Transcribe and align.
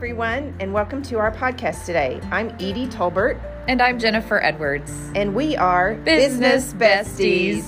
everyone, 0.00 0.56
and 0.60 0.72
welcome 0.72 1.02
to 1.02 1.18
our 1.18 1.30
podcast 1.30 1.84
today. 1.84 2.18
I'm 2.30 2.48
Edie 2.52 2.86
Tolbert, 2.86 3.38
And 3.68 3.82
I'm 3.82 3.98
Jennifer 3.98 4.42
Edwards. 4.42 4.90
and 5.14 5.34
we 5.34 5.58
are 5.58 5.94
Business 5.96 6.72
Besties. 6.72 7.66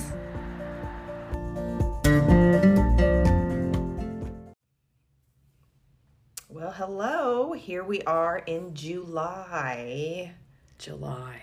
Well, 6.48 6.70
hello. 6.70 7.52
Here 7.52 7.84
we 7.84 8.00
are 8.04 8.38
in 8.38 8.72
July. 8.72 10.32
July. 10.78 11.42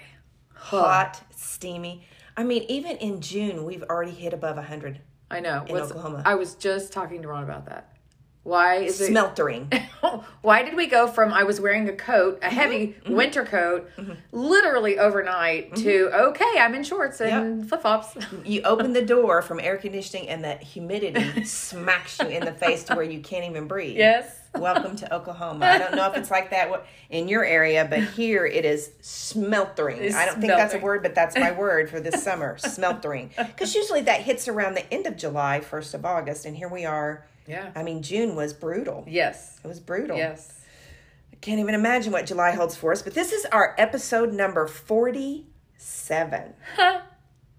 Hot, 0.55 1.21
steamy. 1.35 2.03
I 2.35 2.43
mean, 2.43 2.63
even 2.67 2.97
in 2.97 3.21
June, 3.21 3.63
we've 3.63 3.83
already 3.83 4.13
hit 4.13 4.33
above 4.33 4.55
100. 4.55 5.01
I 5.29 5.39
know. 5.39 5.65
In 5.67 5.77
Oklahoma. 5.77 6.23
I 6.25 6.33
was 6.33 6.55
just 6.55 6.91
talking 6.91 7.21
to 7.21 7.27
Ron 7.27 7.43
about 7.43 7.67
that. 7.67 7.88
Why 8.49 8.77
is 8.77 8.99
it 8.99 9.09
Smeltering. 9.09 9.71
Why 10.41 10.63
did 10.63 10.75
we 10.75 10.87
go 10.87 11.07
from 11.07 11.31
I 11.31 11.43
was 11.43 11.61
wearing 11.61 11.87
a 11.87 11.93
coat, 11.93 12.39
a 12.41 12.47
mm-hmm. 12.47 12.55
heavy 12.55 12.87
mm-hmm. 12.87 13.13
winter 13.13 13.45
coat, 13.45 13.87
mm-hmm. 13.95 14.13
literally 14.31 14.97
overnight, 14.97 15.75
to 15.75 16.09
okay, 16.11 16.55
I'm 16.59 16.73
in 16.73 16.83
shorts 16.83 17.21
and 17.21 17.69
flip 17.69 17.83
flops. 17.83 18.17
you 18.43 18.63
open 18.63 18.93
the 18.93 19.05
door 19.05 19.43
from 19.43 19.59
air 19.59 19.77
conditioning, 19.77 20.29
and 20.29 20.43
that 20.45 20.63
humidity 20.63 21.43
smacks 21.45 22.17
you 22.19 22.27
in 22.29 22.43
the 22.43 22.51
face 22.51 22.85
to 22.85 22.95
where 22.95 23.05
you 23.05 23.19
can't 23.19 23.47
even 23.47 23.67
breathe. 23.67 23.97
yes. 23.97 24.37
Welcome 24.55 24.95
to 24.95 25.13
Oklahoma. 25.13 25.67
I 25.67 25.77
don't 25.77 25.93
know 25.93 26.09
if 26.09 26.17
it's 26.17 26.31
like 26.31 26.49
that 26.49 26.71
in 27.11 27.27
your 27.27 27.45
area, 27.45 27.85
but 27.87 28.01
here 28.01 28.47
it 28.47 28.65
is 28.65 28.89
smeltering. 28.99 30.01
It's 30.01 30.15
I 30.15 30.25
don't 30.25 30.41
think 30.41 30.53
that's 30.53 30.73
a 30.73 30.79
word, 30.79 31.03
but 31.03 31.13
that's 31.13 31.35
my 31.35 31.51
word 31.51 31.87
for 31.87 31.99
this 31.99 32.23
summer, 32.23 32.57
smeltering. 32.57 33.29
Because 33.37 33.75
usually 33.75 34.01
that 34.01 34.21
hits 34.21 34.47
around 34.47 34.73
the 34.73 34.91
end 34.91 35.05
of 35.05 35.17
July, 35.17 35.61
1st 35.63 35.93
of 35.93 36.03
August, 36.03 36.45
and 36.47 36.57
here 36.57 36.67
we 36.67 36.83
are. 36.83 37.27
Yeah. 37.49 37.71
I 37.75 37.83
mean, 37.83 38.03
June 38.03 38.35
was 38.35 38.53
brutal. 38.53 39.03
Yes. 39.07 39.59
It 39.63 39.67
was 39.67 39.79
brutal. 39.79 40.17
Yes. 40.17 40.61
I 41.33 41.35
can't 41.37 41.59
even 41.59 41.73
imagine 41.73 42.13
what 42.13 42.27
July 42.27 42.51
holds 42.51 42.75
for 42.75 42.91
us, 42.91 43.01
but 43.01 43.15
this 43.15 43.33
is 43.33 43.45
our 43.45 43.75
episode 43.77 44.31
number 44.33 44.67
47. 44.67 46.53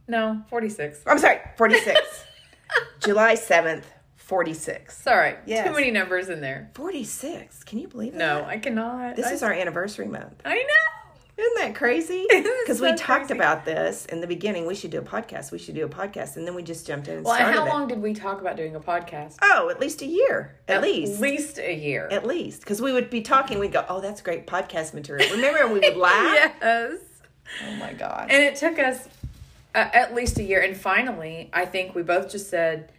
No, 0.07 0.43
46. 0.49 1.01
I'm 1.07 1.19
sorry, 1.19 1.41
46. 1.57 2.25
July 3.05 3.35
7th, 3.35 3.85
46. 4.17 4.97
Sorry, 4.97 5.33
right. 5.33 5.39
Yes. 5.47 5.67
Too 5.67 5.73
many 5.73 5.91
numbers 5.91 6.29
in 6.29 6.41
there. 6.41 6.71
46. 6.75 7.65
Can 7.65 7.79
you 7.79 7.89
believe 7.89 8.15
it? 8.15 8.19
No? 8.19 8.45
I 8.45 8.59
cannot. 8.59 9.17
This 9.17 9.27
I, 9.27 9.33
is 9.33 9.43
our 9.43 9.53
anniversary 9.53 10.07
month. 10.07 10.41
I 10.45 10.55
know. 10.55 11.00
Isn't 11.41 11.55
that 11.59 11.75
crazy? 11.75 12.27
It 12.31 12.47
Because 12.65 12.81
we 12.81 12.89
talked 12.95 13.27
crazy. 13.29 13.35
about 13.35 13.65
this 13.65 14.05
in 14.07 14.21
the 14.21 14.27
beginning. 14.27 14.67
We 14.67 14.75
should 14.75 14.91
do 14.91 14.99
a 14.99 15.03
podcast. 15.03 15.51
We 15.53 15.59
should 15.59 15.75
do 15.75 15.85
a 15.85 15.89
podcast, 15.89 16.37
and 16.37 16.47
then 16.47 16.55
we 16.55 16.63
just 16.63 16.87
jumped 16.87 17.09
in 17.09 17.17
and 17.19 17.25
Well, 17.25 17.35
how 17.35 17.65
it. 17.67 17.69
long 17.69 17.89
did 17.89 18.03
we 18.03 18.13
talk 18.15 18.41
about 18.41 18.57
doing 18.57 18.77
a 18.77 18.81
podcast? 18.81 19.37
Oh, 19.43 19.69
at 19.71 19.81
least 19.81 20.03
a 20.03 20.07
year. 20.07 20.57
At, 20.69 20.83
least. 20.83 21.15
At 21.15 21.21
least 21.21 21.59
a 21.59 21.75
year. 21.75 22.09
At 22.11 22.27
least. 22.27 22.61
Because 22.61 22.83
we 22.83 22.93
would 22.93 23.09
be 23.11 23.23
talking. 23.23 23.59
We'd 23.59 23.73
go, 23.73 23.85
"Oh, 23.89 24.01
that's 24.01 24.21
great 24.21 24.47
podcast 24.47 24.93
material." 24.95 25.29
Remember, 25.35 25.67
we 25.73 25.81
would 25.81 25.97
laugh. 26.09 26.53
yes. 26.61 26.99
Oh 27.67 27.73
my 27.77 27.93
god. 27.95 28.29
And 28.31 28.43
it 28.43 28.57
took 28.57 28.79
us 28.79 29.09
uh, 29.75 29.89
at 29.93 30.15
least 30.15 30.39
a 30.39 30.43
year. 30.43 30.61
And 30.61 30.77
finally, 30.77 31.49
I 31.53 31.65
think 31.65 31.95
we 31.95 32.03
both 32.03 32.31
just 32.31 32.49
said, 32.51 32.93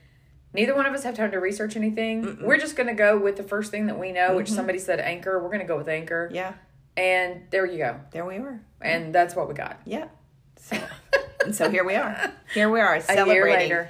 neither 0.53 0.75
one 0.75 0.85
of 0.85 0.93
us 0.93 1.03
have 1.03 1.15
time 1.15 1.31
to 1.31 1.39
research 1.39 1.75
anything. 1.77 2.37
We're 2.41 2.57
just 2.57 2.75
going 2.75 2.87
to 2.87 2.93
go 2.93 3.17
with 3.17 3.37
the 3.37 3.43
first 3.43 3.71
thing 3.71 3.85
that 3.87 3.97
we 3.99 4.11
know, 4.11 4.35
which 4.35 4.49
somebody 4.51 4.79
said 4.79 4.99
Anchor. 4.99 5.39
We're 5.41 5.47
going 5.49 5.59
to 5.61 5.65
go 5.65 5.77
with 5.77 5.87
Anchor. 5.87 6.29
yeah, 6.33 6.53
And 6.97 7.43
there 7.51 7.65
you 7.65 7.77
go. 7.77 7.99
there 8.11 8.25
we 8.25 8.35
are. 8.37 8.61
And 8.81 9.13
that's 9.13 9.35
what 9.35 9.47
we 9.47 9.53
got. 9.53 9.79
Yeah. 9.85 10.07
So, 10.57 10.77
and 11.45 11.55
so 11.55 11.69
here 11.69 11.83
we 11.83 11.95
are. 11.95 12.31
Here 12.53 12.69
we 12.69 12.79
are 12.79 12.95
A 12.95 13.01
celebrating. 13.01 13.35
year 13.35 13.49
later. 13.49 13.89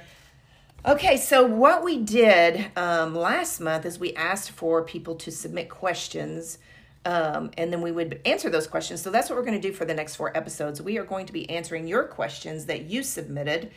Okay, 0.84 1.16
so 1.16 1.46
what 1.46 1.84
we 1.84 1.98
did 1.98 2.70
um, 2.76 3.14
last 3.14 3.60
month 3.60 3.86
is 3.86 4.00
we 4.00 4.14
asked 4.14 4.50
for 4.50 4.82
people 4.82 5.14
to 5.16 5.30
submit 5.30 5.68
questions, 5.68 6.58
um, 7.04 7.52
and 7.56 7.72
then 7.72 7.82
we 7.82 7.92
would 7.92 8.20
answer 8.24 8.50
those 8.50 8.66
questions. 8.66 9.00
So 9.00 9.10
that's 9.10 9.30
what 9.30 9.36
we're 9.36 9.44
going 9.44 9.60
to 9.60 9.68
do 9.68 9.72
for 9.72 9.84
the 9.84 9.94
next 9.94 10.16
four 10.16 10.36
episodes. 10.36 10.82
We 10.82 10.98
are 10.98 11.04
going 11.04 11.26
to 11.26 11.32
be 11.32 11.48
answering 11.48 11.86
your 11.86 12.04
questions 12.04 12.66
that 12.66 12.86
you 12.86 13.04
submitted, 13.04 13.70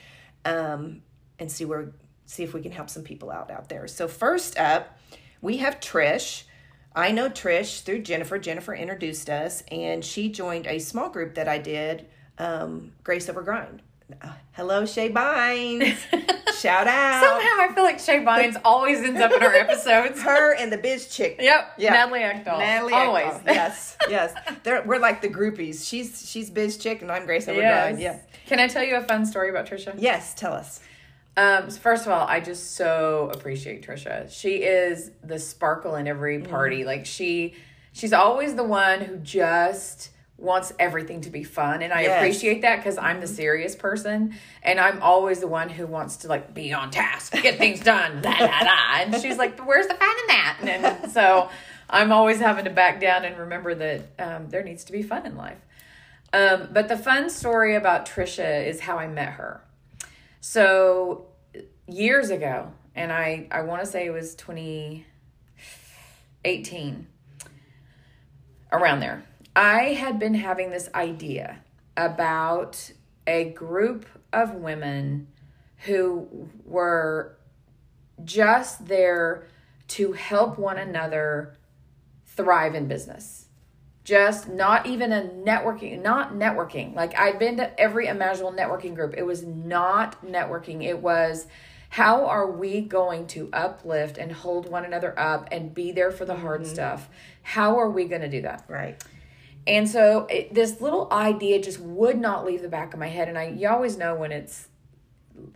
um, 0.45 1.03
and 1.38 1.51
see 1.51 1.66
where 1.66 1.91
see 2.25 2.41
if 2.44 2.55
we 2.55 2.61
can 2.61 2.72
help 2.72 2.89
some 2.89 3.03
people 3.03 3.29
out 3.29 3.51
out 3.51 3.69
there. 3.69 3.88
So 3.88 4.07
first 4.07 4.57
up, 4.57 4.97
we 5.41 5.57
have 5.57 5.79
Trish. 5.79 6.44
I 6.95 7.11
know 7.11 7.29
Trish 7.29 7.81
through 7.81 8.03
Jennifer. 8.03 8.39
Jennifer 8.39 8.73
introduced 8.73 9.29
us, 9.29 9.63
and 9.72 10.03
she 10.03 10.29
joined 10.29 10.66
a 10.67 10.79
small 10.79 11.09
group 11.09 11.35
that 11.35 11.47
I 11.47 11.57
did, 11.57 12.07
um, 12.38 12.94
Grace 13.03 13.28
Over 13.29 13.41
Grind. 13.41 13.81
Uh, 14.22 14.29
hello, 14.53 14.85
Shay 14.85 15.11
Bynes. 15.11 15.97
Shout 16.61 16.88
out. 16.88 17.22
Somehow 17.23 17.69
I 17.69 17.72
feel 17.73 17.84
like 17.84 18.00
Shay 18.00 18.19
Bynes 18.23 18.55
always 18.63 19.00
ends 19.00 19.19
up 19.19 19.31
in 19.34 19.41
our 19.44 19.53
episodes. 19.53 20.22
Her 20.23 20.53
and 20.55 20.72
the 20.72 20.78
biz 20.78 21.13
chick. 21.13 21.38
Yep. 21.39 21.73
Yeah. 21.78 21.91
Natalie 21.91 22.19
Eckdahl. 22.22 22.59
Natalie 22.59 22.94
Always. 22.94 23.34
Yes, 23.45 23.97
yes. 24.09 24.34
They're, 24.63 24.84
we're 24.84 25.00
like 25.00 25.22
the 25.22 25.28
groupies. 25.28 25.88
She's 25.88 26.29
she's 26.29 26.50
biz 26.50 26.78
chick 26.78 27.01
and 27.01 27.11
I'm 27.11 27.25
Grace 27.25 27.47
Overgrind. 27.47 28.00
Yes. 28.00 28.00
Yeah. 28.00 28.19
Can 28.45 28.59
I 28.59 28.67
tell 28.67 28.84
you 28.84 28.95
a 28.95 29.01
fun 29.01 29.25
story 29.25 29.50
about 29.50 29.66
Trisha? 29.66 29.95
Yes, 29.97 30.34
tell 30.35 30.53
us. 30.53 30.79
Um, 31.38 31.69
so 31.69 31.79
first 31.79 32.06
of 32.06 32.12
all, 32.12 32.25
I 32.28 32.40
just 32.40 32.75
so 32.75 33.29
appreciate 33.34 33.85
Trisha. 33.85 34.31
She 34.31 34.63
is 34.63 35.12
the 35.23 35.38
sparkle 35.40 35.96
in 35.96 36.07
every 36.07 36.40
party. 36.40 36.85
Like 36.85 37.06
she, 37.06 37.56
she's 37.91 38.13
always 38.13 38.56
the 38.56 38.63
one 38.63 39.01
who 39.01 39.18
just 39.18 40.12
wants 40.38 40.73
everything 40.79 41.22
to 41.22 41.29
be 41.29 41.44
fun, 41.44 41.81
and 41.81 41.94
I 41.94 42.01
Yes. 42.03 42.18
appreciate 42.22 42.62
that 42.63 42.78
because 42.78 42.97
I'm 42.97 43.22
the 43.22 43.28
serious 43.28 43.73
person, 43.75 44.35
and 44.63 44.79
I'm 44.81 45.01
always 45.01 45.40
the 45.40 45.47
one 45.47 45.69
who 45.69 45.88
wants 45.88 46.18
to 46.18 46.28
like 46.28 46.53
be 46.53 46.73
on 46.73 46.91
task, 46.91 47.31
get 47.41 47.57
things 47.57 47.79
done, 47.79 48.22
da 48.22 48.38
da 48.38 48.47
da. 48.63 48.96
And 48.97 49.16
she's 49.22 49.38
like, 49.38 49.57
"Where's 49.66 49.88
the 49.88 49.94
fun 49.94 50.09
in 50.09 50.28
that?" 50.28 50.57
And, 50.62 50.69
and 51.03 51.12
so 51.12 51.50
I'm 51.90 52.12
always 52.12 52.40
having 52.40 52.66
to 52.66 52.69
back 52.72 53.00
down 53.00 53.23
and 53.23 53.38
remember 53.38 53.75
that 53.75 54.02
um, 54.19 54.50
there 54.50 54.62
needs 54.63 54.84
to 54.85 54.91
be 54.91 55.02
fun 55.03 55.25
in 55.25 55.38
life. 55.38 55.59
Um, 56.34 56.67
but 56.73 56.90
the 56.90 56.97
fun 56.97 57.29
story 57.29 57.75
about 57.75 58.06
Trisha 58.06 58.66
is 58.67 58.81
how 58.81 58.97
I 58.97 59.07
met 59.07 59.29
her. 59.34 59.62
So 60.47 61.25
years 61.88 62.29
ago, 62.29 62.72
and 62.94 63.11
I 63.11 63.47
I 63.50 63.61
want 63.61 63.81
to 63.81 63.88
say 63.88 64.06
it 64.06 64.11
was 64.11 64.35
2018 64.35 67.07
around 68.72 69.00
there. 69.00 69.25
I 69.55 69.94
had 69.94 70.19
been 70.19 70.35
having 70.35 70.69
this 70.69 70.88
idea 70.94 71.63
about 71.97 72.91
a 73.25 73.45
group 73.45 74.05
of 74.31 74.53
women 74.53 75.29
who 75.78 76.47
were 76.63 77.39
just 78.23 78.88
there 78.88 79.47
to 79.88 80.11
help 80.11 80.59
one 80.59 80.78
another 80.78 81.57
thrive 82.23 82.75
in 82.75 82.88
business 82.88 83.44
just 84.05 84.47
not 84.47 84.85
even 84.85 85.11
a 85.11 85.21
networking 85.21 86.01
not 86.01 86.33
networking. 86.33 86.95
Like 86.95 87.17
i've 87.19 87.38
been 87.38 87.57
to 87.57 87.77
every 87.77 88.07
imaginable 88.07 88.53
networking 88.53 88.95
group. 88.95 89.16
It 89.17 89.25
was 89.25 89.43
not 89.43 90.25
networking. 90.25 90.85
It 90.85 90.99
was 90.99 91.47
how 91.89 92.27
are 92.27 92.49
we 92.49 92.81
going 92.81 93.27
to 93.27 93.49
uplift 93.51 94.17
and 94.17 94.31
hold 94.31 94.69
one 94.69 94.85
another 94.85 95.17
up 95.19 95.47
and 95.51 95.73
be 95.73 95.91
there 95.91 96.11
for 96.11 96.25
the 96.25 96.35
hard 96.35 96.61
mm-hmm. 96.61 96.73
stuff? 96.73 97.09
How 97.41 97.79
are 97.79 97.89
we 97.89 98.05
going 98.05 98.21
to 98.21 98.29
do 98.29 98.43
that? 98.43 98.63
Right. 98.69 99.03
and 99.67 99.89
so 99.89 100.27
it, 100.29 100.53
this 100.53 100.79
little 100.79 101.11
idea 101.11 101.61
just 101.61 101.79
would 101.79 102.17
not 102.17 102.45
leave 102.45 102.61
the 102.61 102.69
back 102.69 102.93
of 102.93 102.99
my 102.99 103.07
head 103.07 103.27
and 103.27 103.37
i 103.37 103.47
you 103.47 103.67
always 103.67 103.97
know 103.97 104.13
when 104.13 104.31
it's 104.31 104.67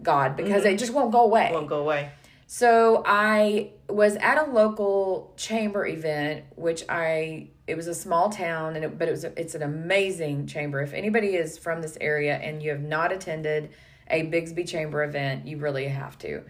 god 0.02 0.36
because 0.36 0.64
mm-hmm. 0.64 0.74
it 0.74 0.80
just 0.80 0.94
won't 0.94 1.12
go 1.12 1.22
away. 1.22 1.50
Won't 1.54 1.68
go 1.68 1.80
away. 1.80 2.12
so 2.48 3.04
I 3.06 3.72
was 3.88 4.16
at 4.18 4.38
a 4.38 4.52
local 4.52 5.34
chamber 5.38 5.86
event, 5.86 6.46
which 6.56 6.84
I 6.90 7.50
it 7.70 7.78
was 7.78 7.88
a 7.88 7.94
small 7.94 8.30
town, 8.30 8.76
and 8.76 8.84
it, 8.84 8.98
but 8.98 9.08
it 9.08 9.12
was 9.12 9.24
it's 9.24 9.56
an 9.56 9.64
amazing 9.64 10.48
chamber. 10.48 10.82
If 10.82 10.94
anybody 10.94 11.36
is 11.36 11.58
from 11.58 11.82
this 11.82 11.98
area 12.02 12.36
and 12.36 12.62
you 12.62 12.72
have 12.72 12.82
not 12.82 13.12
attended 13.12 13.70
a 14.10 14.24
Bixby 14.24 14.64
Chamber 14.64 15.04
event, 15.04 15.48
you 15.48 15.58
really 15.58 15.88
have 15.88 16.18
to. 16.20 16.44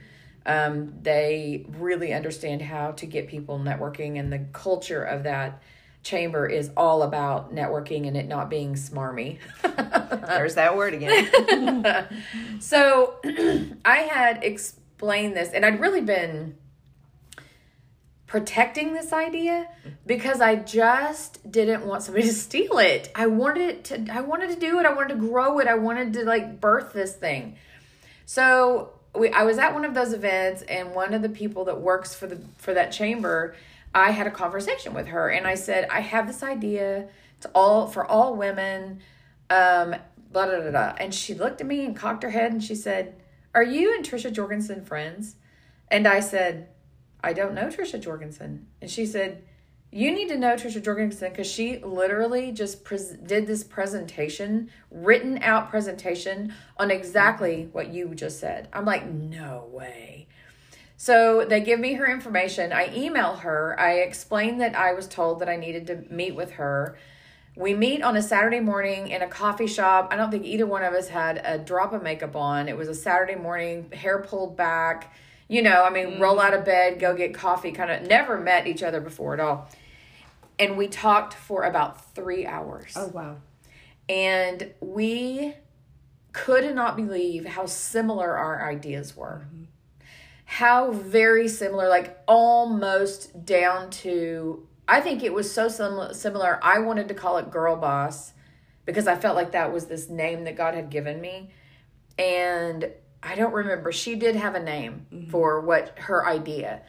Um, 0.46 0.94
they 1.02 1.66
really 1.78 2.14
understand 2.14 2.62
how 2.62 2.92
to 2.92 3.06
get 3.06 3.28
people 3.28 3.60
networking, 3.60 4.20
and 4.20 4.32
the 4.32 4.40
culture 4.54 5.04
of 5.04 5.24
that 5.24 5.62
chamber 6.02 6.48
is 6.48 6.72
all 6.78 7.04
about 7.04 7.54
networking 7.54 8.08
and 8.08 8.16
it 8.16 8.26
not 8.28 8.50
being 8.50 8.74
smarmy. 8.74 9.38
There's 10.28 10.56
that 10.56 10.76
word 10.76 10.94
again. 10.94 12.08
So 12.60 13.16
I 13.86 13.98
had 14.12 14.44
explained 14.44 15.36
this, 15.36 15.52
and 15.52 15.66
I'd 15.66 15.80
really 15.80 16.02
been 16.02 16.56
protecting 18.30 18.94
this 18.94 19.12
idea 19.12 19.68
because 20.06 20.40
I 20.40 20.56
just 20.56 21.52
didn't 21.52 21.84
want 21.84 22.04
somebody 22.04 22.28
to 22.28 22.34
steal 22.34 22.78
it. 22.78 23.12
I 23.16 23.26
wanted 23.26 23.84
to 23.86 24.06
I 24.14 24.22
wanted 24.22 24.52
to 24.52 24.56
do 24.56 24.80
it. 24.80 24.86
I 24.86 24.94
wanted 24.94 25.16
to 25.16 25.28
grow 25.28 25.60
it. 25.60 25.68
I 25.68 25.76
wanted 25.76 26.14
to 26.14 26.24
like 26.24 26.62
birth 26.62 26.94
this 26.94 27.14
thing. 27.14 27.58
So 28.26 28.94
we 29.18 29.32
I 29.32 29.44
was 29.44 29.58
at 29.58 29.74
one 29.74 29.84
of 29.84 29.96
those 29.96 30.14
events 30.14 30.62
and 30.62 30.94
one 30.94 31.16
of 31.16 31.24
the 31.24 31.30
people 31.30 31.66
that 31.66 31.82
works 31.82 32.14
for 32.14 32.28
the 32.28 32.40
for 32.58 32.74
that 32.76 32.92
chamber, 32.92 33.56
I 33.96 34.12
had 34.12 34.28
a 34.28 34.32
conversation 34.32 34.94
with 34.94 35.08
her 35.08 35.30
and 35.30 35.48
I 35.48 35.56
said, 35.56 35.88
I 35.90 36.02
have 36.02 36.28
this 36.28 36.44
idea. 36.44 37.08
It's 37.38 37.48
all 37.56 37.88
for 37.88 38.06
all 38.06 38.36
women. 38.36 39.00
Um 39.50 39.96
blah 40.32 40.46
blah 40.46 40.62
blah, 40.62 40.70
blah. 40.70 40.96
And 41.00 41.16
she 41.16 41.34
looked 41.34 41.62
at 41.62 41.68
me 41.68 41.84
and 41.84 41.96
cocked 41.96 42.22
her 42.22 42.30
head 42.30 42.52
and 42.52 42.64
she 42.64 42.76
said, 42.76 43.16
Are 43.56 43.64
you 43.64 43.96
and 43.96 44.06
Trisha 44.06 44.32
Jorgensen 44.32 44.86
friends? 44.86 45.36
And 45.88 46.08
I 46.08 46.20
said, 46.20 46.68
I 47.24 47.34
don't 47.34 47.54
know 47.54 47.68
Trisha 47.68 48.00
Jorgensen. 48.00 48.68
And 48.82 48.90
she 48.90 49.06
said, 49.06 49.44
You 49.92 50.12
need 50.12 50.30
to 50.30 50.38
know 50.38 50.56
Trisha 50.56 50.84
Jorgensen 50.84 51.30
because 51.30 51.48
she 51.48 51.80
literally 51.80 52.52
just 52.52 52.84
did 53.26 53.48
this 53.48 53.64
presentation, 53.64 54.70
written 54.90 55.40
out 55.42 55.70
presentation 55.70 56.54
on 56.78 56.92
exactly 56.92 57.70
what 57.72 57.94
you 57.94 58.16
just 58.16 58.40
said. 58.40 58.70
I'm 58.72 58.86
like, 58.86 59.06
no 59.10 59.68
way. 59.72 60.28
So 61.02 61.46
they 61.46 61.62
give 61.62 61.80
me 61.80 61.94
her 61.94 62.12
information. 62.12 62.74
I 62.74 62.94
email 62.94 63.36
her. 63.36 63.80
I 63.80 64.00
explain 64.00 64.58
that 64.58 64.76
I 64.76 64.94
was 64.94 65.08
told 65.08 65.40
that 65.40 65.48
I 65.48 65.56
needed 65.56 65.88
to 65.88 66.04
meet 66.14 66.36
with 66.36 66.52
her. 66.52 66.98
We 67.56 67.74
meet 67.74 68.02
on 68.02 68.16
a 68.16 68.22
Saturday 68.22 68.60
morning 68.60 69.08
in 69.08 69.22
a 69.22 69.28
coffee 69.28 69.68
shop. 69.68 70.10
I 70.12 70.18
don't 70.18 70.30
think 70.30 70.46
either 70.46 70.66
one 70.66 70.84
of 70.84 70.94
us 70.94 71.08
had 71.08 71.42
a 71.44 71.58
drop 71.58 71.94
of 71.94 72.04
makeup 72.04 72.36
on. 72.36 72.70
It 72.70 72.78
was 72.78 72.88
a 72.88 72.94
Saturday 72.94 73.36
morning, 73.36 73.90
hair 73.92 74.20
pulled 74.20 74.56
back. 74.56 75.14
You 75.50 75.64
know, 75.64 75.84
I 75.84 75.90
mean, 75.90 76.20
roll 76.20 76.38
mm. 76.38 76.44
out 76.44 76.54
of 76.54 76.64
bed, 76.64 77.00
go 77.00 77.16
get 77.16 77.34
coffee, 77.34 77.72
kind 77.72 77.92
of 77.92 78.08
never 78.08 78.40
met 78.40 78.68
each 78.68 78.84
other 78.84 79.02
before 79.02 79.34
at 79.34 79.40
all. 79.40 79.68
And 80.60 80.78
we 80.78 80.88
talked 80.88 81.34
for 81.34 81.64
about 81.64 82.14
three 82.14 82.46
hours. 82.46 82.94
Oh 82.96 83.08
wow. 83.08 83.38
And 84.08 84.74
we 84.80 85.56
could 86.34 86.76
not 86.76 86.96
believe 86.96 87.46
how 87.46 87.66
similar 87.66 88.38
our 88.38 88.70
ideas 88.70 89.18
were. 89.18 89.48
Mm-hmm. 89.48 89.64
How 90.46 90.92
very 90.92 91.48
similar, 91.48 91.90
like 91.90 92.18
almost 92.28 93.46
down 93.46 93.90
to, 93.92 94.68
I 94.88 95.02
think 95.02 95.24
it 95.24 95.34
was 95.34 95.52
so 95.52 95.68
sim- 95.68 96.14
similar. 96.14 96.60
I 96.64 96.80
wanted 96.80 97.08
to 97.08 97.14
call 97.14 97.38
it 97.38 97.52
Girl 97.52 97.76
Boss 97.76 98.34
because 98.86 99.08
I 99.08 99.16
felt 99.16 99.36
like 99.36 99.52
that 99.52 99.72
was 99.72 99.86
this 99.86 100.10
name 100.10 100.44
that 100.46 100.56
God 100.56 100.74
had 100.74 100.90
given 100.90 101.22
me. 101.22 101.52
And 102.18 102.92
I 103.22 103.36
don't 103.36 103.54
remember. 103.54 103.92
She 103.92 104.16
did 104.16 104.36
have 104.36 104.56
a 104.56 104.64
name 104.64 105.06
mm-hmm. 105.12 105.30
for 105.30 105.62
what 105.62 105.98
her 106.00 106.26
idea. 106.26 106.82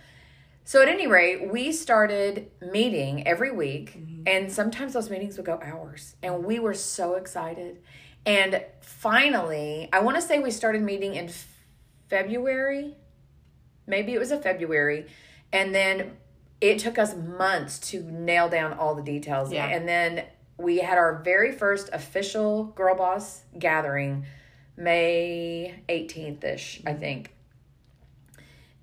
So 0.64 0.80
at 0.82 0.88
any 0.88 1.06
rate, 1.06 1.50
we 1.50 1.72
started 1.72 2.50
meeting 2.60 3.26
every 3.26 3.50
week, 3.50 3.96
mm-hmm. 3.98 4.22
and 4.26 4.52
sometimes 4.52 4.92
those 4.92 5.10
meetings 5.10 5.36
would 5.36 5.46
go 5.46 5.58
hours, 5.62 6.14
and 6.22 6.44
we 6.44 6.58
were 6.60 6.74
so 6.74 7.14
excited. 7.16 7.80
And 8.24 8.62
finally, 8.80 9.88
I 9.92 10.00
want 10.00 10.16
to 10.16 10.22
say 10.22 10.38
we 10.38 10.50
started 10.50 10.82
meeting 10.82 11.14
in 11.14 11.30
February. 12.08 12.94
Maybe 13.86 14.14
it 14.14 14.18
was 14.18 14.30
a 14.30 14.38
February, 14.38 15.06
and 15.52 15.74
then 15.74 16.18
it 16.60 16.78
took 16.78 16.98
us 16.98 17.16
months 17.16 17.78
to 17.90 18.02
nail 18.02 18.48
down 18.48 18.74
all 18.74 18.94
the 18.94 19.02
details. 19.02 19.52
Yeah. 19.52 19.66
And 19.66 19.88
then 19.88 20.24
we 20.58 20.78
had 20.78 20.98
our 20.98 21.22
very 21.24 21.52
first 21.52 21.88
official 21.92 22.64
Girl 22.64 22.94
Boss 22.94 23.42
gathering 23.58 24.26
May 24.80 25.82
18th 25.88 26.42
ish, 26.44 26.80
I 26.86 26.94
think. 26.94 27.32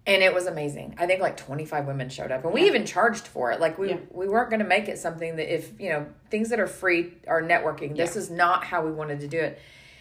And 0.05 0.23
it 0.23 0.33
was 0.33 0.45
amazing. 0.45 0.95
I 0.97 1.05
think 1.05 1.21
like 1.21 1.35
25 1.35 1.85
women 1.85 2.07
showed 2.07 2.31
up 2.31 2.45
and 2.45 2.53
we 2.53 2.67
even 2.67 2.85
charged 2.85 3.27
for 3.27 3.51
it. 3.51 3.59
Like 3.59 3.77
we 3.77 3.89
Yeah. 3.89 3.97
we 4.11 4.29
weren't 4.29 4.49
going 4.49 4.61
to 4.61 4.65
make 4.67 4.87
it 4.87 4.97
something 4.99 5.35
that 5.35 5.53
if, 5.53 5.73
you 5.81 5.89
know, 5.89 6.05
things 6.29 6.49
that 6.49 6.61
are 6.61 6.67
free 6.67 7.13
are 7.27 7.41
networking. 7.41 7.97
This 7.97 8.15
is 8.15 8.29
not 8.29 8.63
how 8.63 8.85
we 8.85 8.91
wanted 8.91 9.19
to 9.21 9.27
do 9.27 9.39
it. 9.39 9.59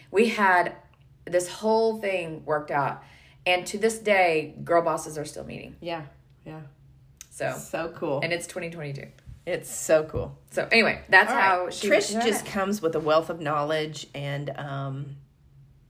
We 0.09 0.29
had 0.29 0.75
this 1.25 1.49
whole 1.49 1.97
thing 1.99 2.45
worked 2.45 2.71
out. 2.71 3.03
And 3.45 3.65
to 3.67 3.77
this 3.77 3.97
day, 3.99 4.55
girl 4.63 4.81
bosses 4.81 5.17
are 5.17 5.25
still 5.25 5.43
meeting. 5.43 5.75
Yeah. 5.81 6.03
Yeah. 6.45 6.61
So, 7.31 7.57
So 7.57 7.89
cool. 7.95 8.21
and 8.23 8.31
it's 8.31 8.47
2022. 8.47 9.07
it's 9.45 9.69
so 9.73 10.03
cool. 10.05 10.37
So 10.51 10.67
anyway, 10.71 11.01
that's 11.09 11.31
how 11.31 11.69
she 11.69 11.89
Trish 11.89 12.11
just 12.23 12.45
comes 12.45 12.81
with 12.81 12.95
a 12.95 12.99
wealth 13.01 13.29
of 13.29 13.41
knowledge 13.41 14.07
and 14.15 14.49
um 14.57 15.17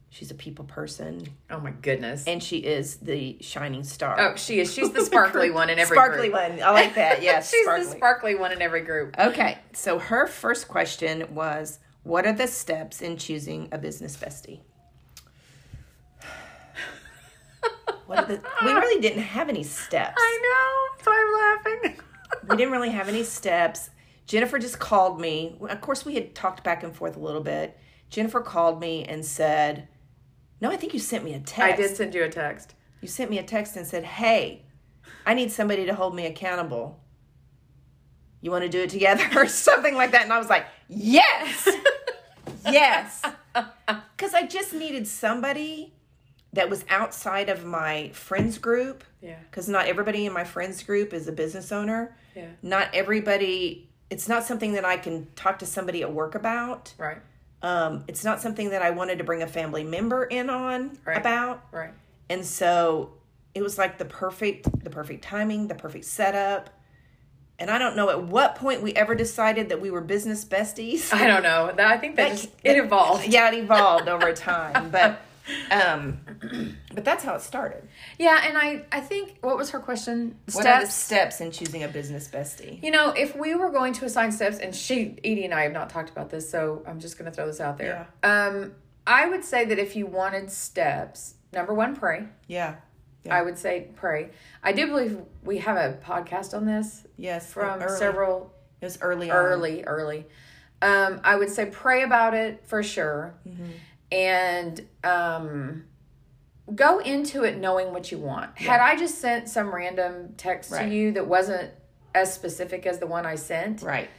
she's 0.10 0.32
a 0.32 0.36
people 0.36 0.66
person 0.66 1.28
Oh 1.50 1.60
my 1.60 1.72
goodness. 1.72 2.26
and 2.26 2.42
she 2.42 2.58
is 2.58 2.98
the 2.98 3.38
shining 3.42 3.84
star. 3.84 4.20
Oh, 4.20 4.36
she 4.36 4.60
is. 4.60 4.74
She's 4.74 4.92
the 4.92 5.02
sparkly 5.06 5.52
one 5.52 5.70
in 5.70 5.78
every 5.80 5.96
group. 5.96 6.06
sparkly 6.06 6.30
group. 6.30 6.42
one. 6.60 6.64
I 6.64 6.72
like 6.72 6.96
that. 6.96 7.22
Yes, 7.24 7.52
She's 7.52 7.64
sparkly. 7.64 7.86
the 7.86 7.92
sparkly 7.92 8.36
one 8.36 8.52
in 8.52 8.62
every 8.62 8.82
group. 8.82 9.16
Okay, 9.20 9.58
so 9.74 10.00
her 10.00 10.26
first 10.28 10.68
question 10.68 11.26
was, 11.36 11.80
"What 12.04 12.26
are 12.26 12.34
the 12.34 12.48
steps 12.48 13.02
in 13.02 13.18
choosing 13.18 13.70
a 13.72 13.78
business 13.78 14.16
bestie?" 14.18 14.62
What 18.06 18.20
are 18.20 18.26
the, 18.26 18.42
we 18.64 18.72
really 18.74 19.02
didn't 19.02 19.24
have 19.24 19.50
any 19.50 19.64
steps. 19.64 20.16
I 20.18 20.40
know. 20.98 21.04
So 21.04 21.12
I'm 21.12 21.84
laughing. 21.84 22.00
We 22.50 22.56
didn't 22.56 22.72
really 22.72 22.90
have 22.92 23.10
any 23.10 23.24
steps. 23.24 23.90
Jennifer 24.26 24.60
just 24.60 24.80
called 24.80 25.20
me. 25.20 25.58
Of 25.70 25.82
course, 25.82 26.06
we 26.06 26.16
had 26.16 26.34
talked 26.34 26.64
back 26.64 26.84
and 26.84 26.96
forth 26.96 27.18
a 27.18 27.20
little 27.20 27.42
bit. 27.42 27.78
Jennifer 28.10 28.40
called 28.40 28.80
me 28.80 29.04
and 29.04 29.26
said, 29.26 29.88
"No, 30.62 30.72
I 30.72 30.78
think 30.78 30.94
you 30.94 31.00
sent 31.00 31.24
me 31.24 31.34
a 31.34 31.40
text. 31.40 31.60
I 31.60 31.76
did 31.76 31.96
send 31.96 32.14
you 32.14 32.24
a 32.24 32.30
text. 32.30 32.74
You 33.02 33.08
sent 33.08 33.30
me 33.30 33.38
a 33.38 33.44
text 33.44 33.76
and 33.76 33.86
said, 33.86 34.04
"Hey, 34.04 34.66
I 35.26 35.34
need 35.34 35.52
somebody 35.52 35.86
to 35.86 35.94
hold 35.94 36.16
me 36.16 36.26
accountable. 36.26 37.00
You 38.42 38.52
want 38.52 38.64
to 38.64 38.70
do 38.70 38.82
it 38.82 38.90
together 38.90 39.28
or 39.36 39.48
something 39.48 39.96
like 39.96 40.12
that?" 40.12 40.24
And 40.24 40.34
I 40.34 40.38
was 40.38 40.50
like, 40.50 40.66
"Yes." 40.88 41.68
yes. 42.66 43.22
Cuz 44.18 44.34
I 44.34 44.46
just 44.46 44.74
needed 44.74 45.08
somebody 45.08 45.94
that 46.54 46.70
was 46.70 46.86
outside 46.90 47.50
of 47.50 47.66
my 47.66 48.10
friends 48.14 48.58
group 48.58 49.04
Yeah. 49.22 49.36
cuz 49.52 49.68
not 49.68 49.86
everybody 49.88 50.26
in 50.26 50.34
my 50.34 50.44
friends 50.44 50.82
group 50.84 51.14
is 51.14 51.28
a 51.28 51.32
business 51.32 51.72
owner. 51.72 52.16
Yeah. 52.36 52.50
Not 52.62 52.90
everybody 52.94 53.90
it's 54.10 54.28
not 54.28 54.46
something 54.46 54.72
that 54.74 54.86
I 54.86 54.96
can 54.98 55.28
talk 55.36 55.60
to 55.60 55.66
somebody 55.66 56.02
at 56.02 56.14
work 56.14 56.34
about. 56.34 56.94
Right. 56.98 57.18
Um, 57.62 58.04
it's 58.08 58.24
not 58.24 58.42
something 58.42 58.70
that 58.70 58.82
I 58.82 58.92
wanted 58.92 59.18
to 59.18 59.24
bring 59.24 59.42
a 59.42 59.48
family 59.48 59.84
member 59.84 60.24
in 60.26 60.50
on 60.50 60.98
Right. 61.06 61.18
about. 61.18 61.64
Right. 61.72 61.92
And 62.30 62.46
so 62.46 63.14
it 63.56 63.62
was 63.64 63.78
like 63.78 63.98
the 63.98 64.06
perfect 64.06 64.84
the 64.84 64.90
perfect 64.90 65.24
timing, 65.24 65.68
the 65.68 65.76
perfect 65.76 66.06
setup. 66.06 66.70
And 67.60 67.72
I 67.72 67.80
don't 67.80 67.96
know 67.96 68.12
at 68.12 68.22
what 68.22 68.56
point 68.56 68.84
we 68.84 68.94
ever 68.94 69.16
decided 69.16 69.70
that 69.70 69.82
we 69.82 69.90
were 69.90 70.02
business 70.02 70.46
besties. 70.46 71.12
I 71.22 71.26
don't 71.26 71.42
know. 71.42 71.72
That 71.76 71.88
I 71.88 71.98
think 71.98 72.16
that, 72.18 72.30
That- 72.30 72.38
just 72.38 72.50
it 72.64 72.78
evolved. 72.78 73.26
yeah, 73.28 73.48
it 73.52 73.56
evolved 73.58 74.08
over 74.08 74.32
time, 74.52 74.92
but 74.92 75.20
um 75.72 76.20
but 76.98 77.06
that's 77.06 77.24
how 77.24 77.36
it 77.36 77.42
started. 77.42 77.88
Yeah, 78.18 78.42
and 78.44 78.58
I 78.58 78.82
I 78.92 79.02
think 79.02 79.38
what 79.42 79.56
was 79.56 79.70
her 79.70 79.80
question? 79.80 80.36
What 80.54 80.66
are 80.66 80.82
the 80.84 80.90
steps 80.90 81.42
in 81.42 81.52
choosing 81.52 81.84
a 81.84 81.88
business 81.88 82.28
bestie? 82.28 82.82
You 82.82 82.90
know, 82.90 83.12
if 83.12 83.36
we 83.36 83.54
were 83.54 83.70
going 83.70 83.94
to 83.94 84.06
assign 84.06 84.32
steps, 84.32 84.58
and 84.58 84.76
she, 84.76 85.16
Edie, 85.24 85.46
and 85.46 85.54
I 85.54 85.62
have 85.62 85.74
not 85.74 85.92
talked 85.92 86.10
about 86.10 86.32
this, 86.32 86.50
so 86.50 86.82
I'm 86.88 87.00
just 87.00 87.20
going 87.20 87.30
to 87.30 87.36
throw 87.36 87.46
this 87.46 87.62
out 87.62 87.78
there. 87.78 88.08
Um, 88.24 88.74
I 89.06 89.28
would 89.30 89.46
say 89.46 89.64
that 89.66 89.78
if 89.78 89.96
you 89.96 90.08
wanted 90.08 90.50
steps, 90.52 91.36
number 91.54 91.72
one, 91.76 91.96
pray. 91.96 92.26
Yeah. 92.48 92.78
I 93.30 93.44
would 93.44 93.60
say 93.60 93.90
pray. 93.96 94.32
I 94.64 94.72
do 94.72 94.88
believe 94.88 95.20
we 95.44 95.60
have 95.60 95.78
a 95.78 95.98
podcast 96.04 96.56
on 96.56 96.66
this 96.66 97.06
Yes. 97.16 97.54
from 97.54 97.80
early. 97.80 97.98
several 98.00 98.52
It 98.82 98.86
was 98.86 98.98
early 99.02 99.30
on. 99.30 99.38
early, 99.38 99.84
early. 99.84 100.26
Um, 100.82 101.22
I 101.24 101.36
would 101.36 101.50
say 101.52 101.68
pray 101.68 102.02
about 102.02 102.34
it 102.34 102.64
for 102.66 102.82
sure, 102.82 103.36
Mm-hmm. 103.48 103.72
and 104.14 104.88
um, 105.04 105.84
go 106.76 107.00
into 107.00 107.44
it 107.44 107.58
knowing 107.58 107.94
what 107.94 108.12
you 108.12 108.18
want. 108.18 108.58
Had 108.58 108.82
I 108.82 108.96
just 108.96 109.20
sent 109.20 109.48
some 109.50 109.74
random 109.74 110.34
text 110.38 110.72
Right. 110.72 110.88
to 110.88 110.94
you 110.94 111.12
that 111.14 111.28
wasn't 111.28 111.72
as 112.14 112.34
specific 112.34 112.86
as 112.86 113.00
the 113.00 113.08
one 113.08 113.26
I 113.26 113.36
sent, 113.36 113.82
Right. 113.82 114.10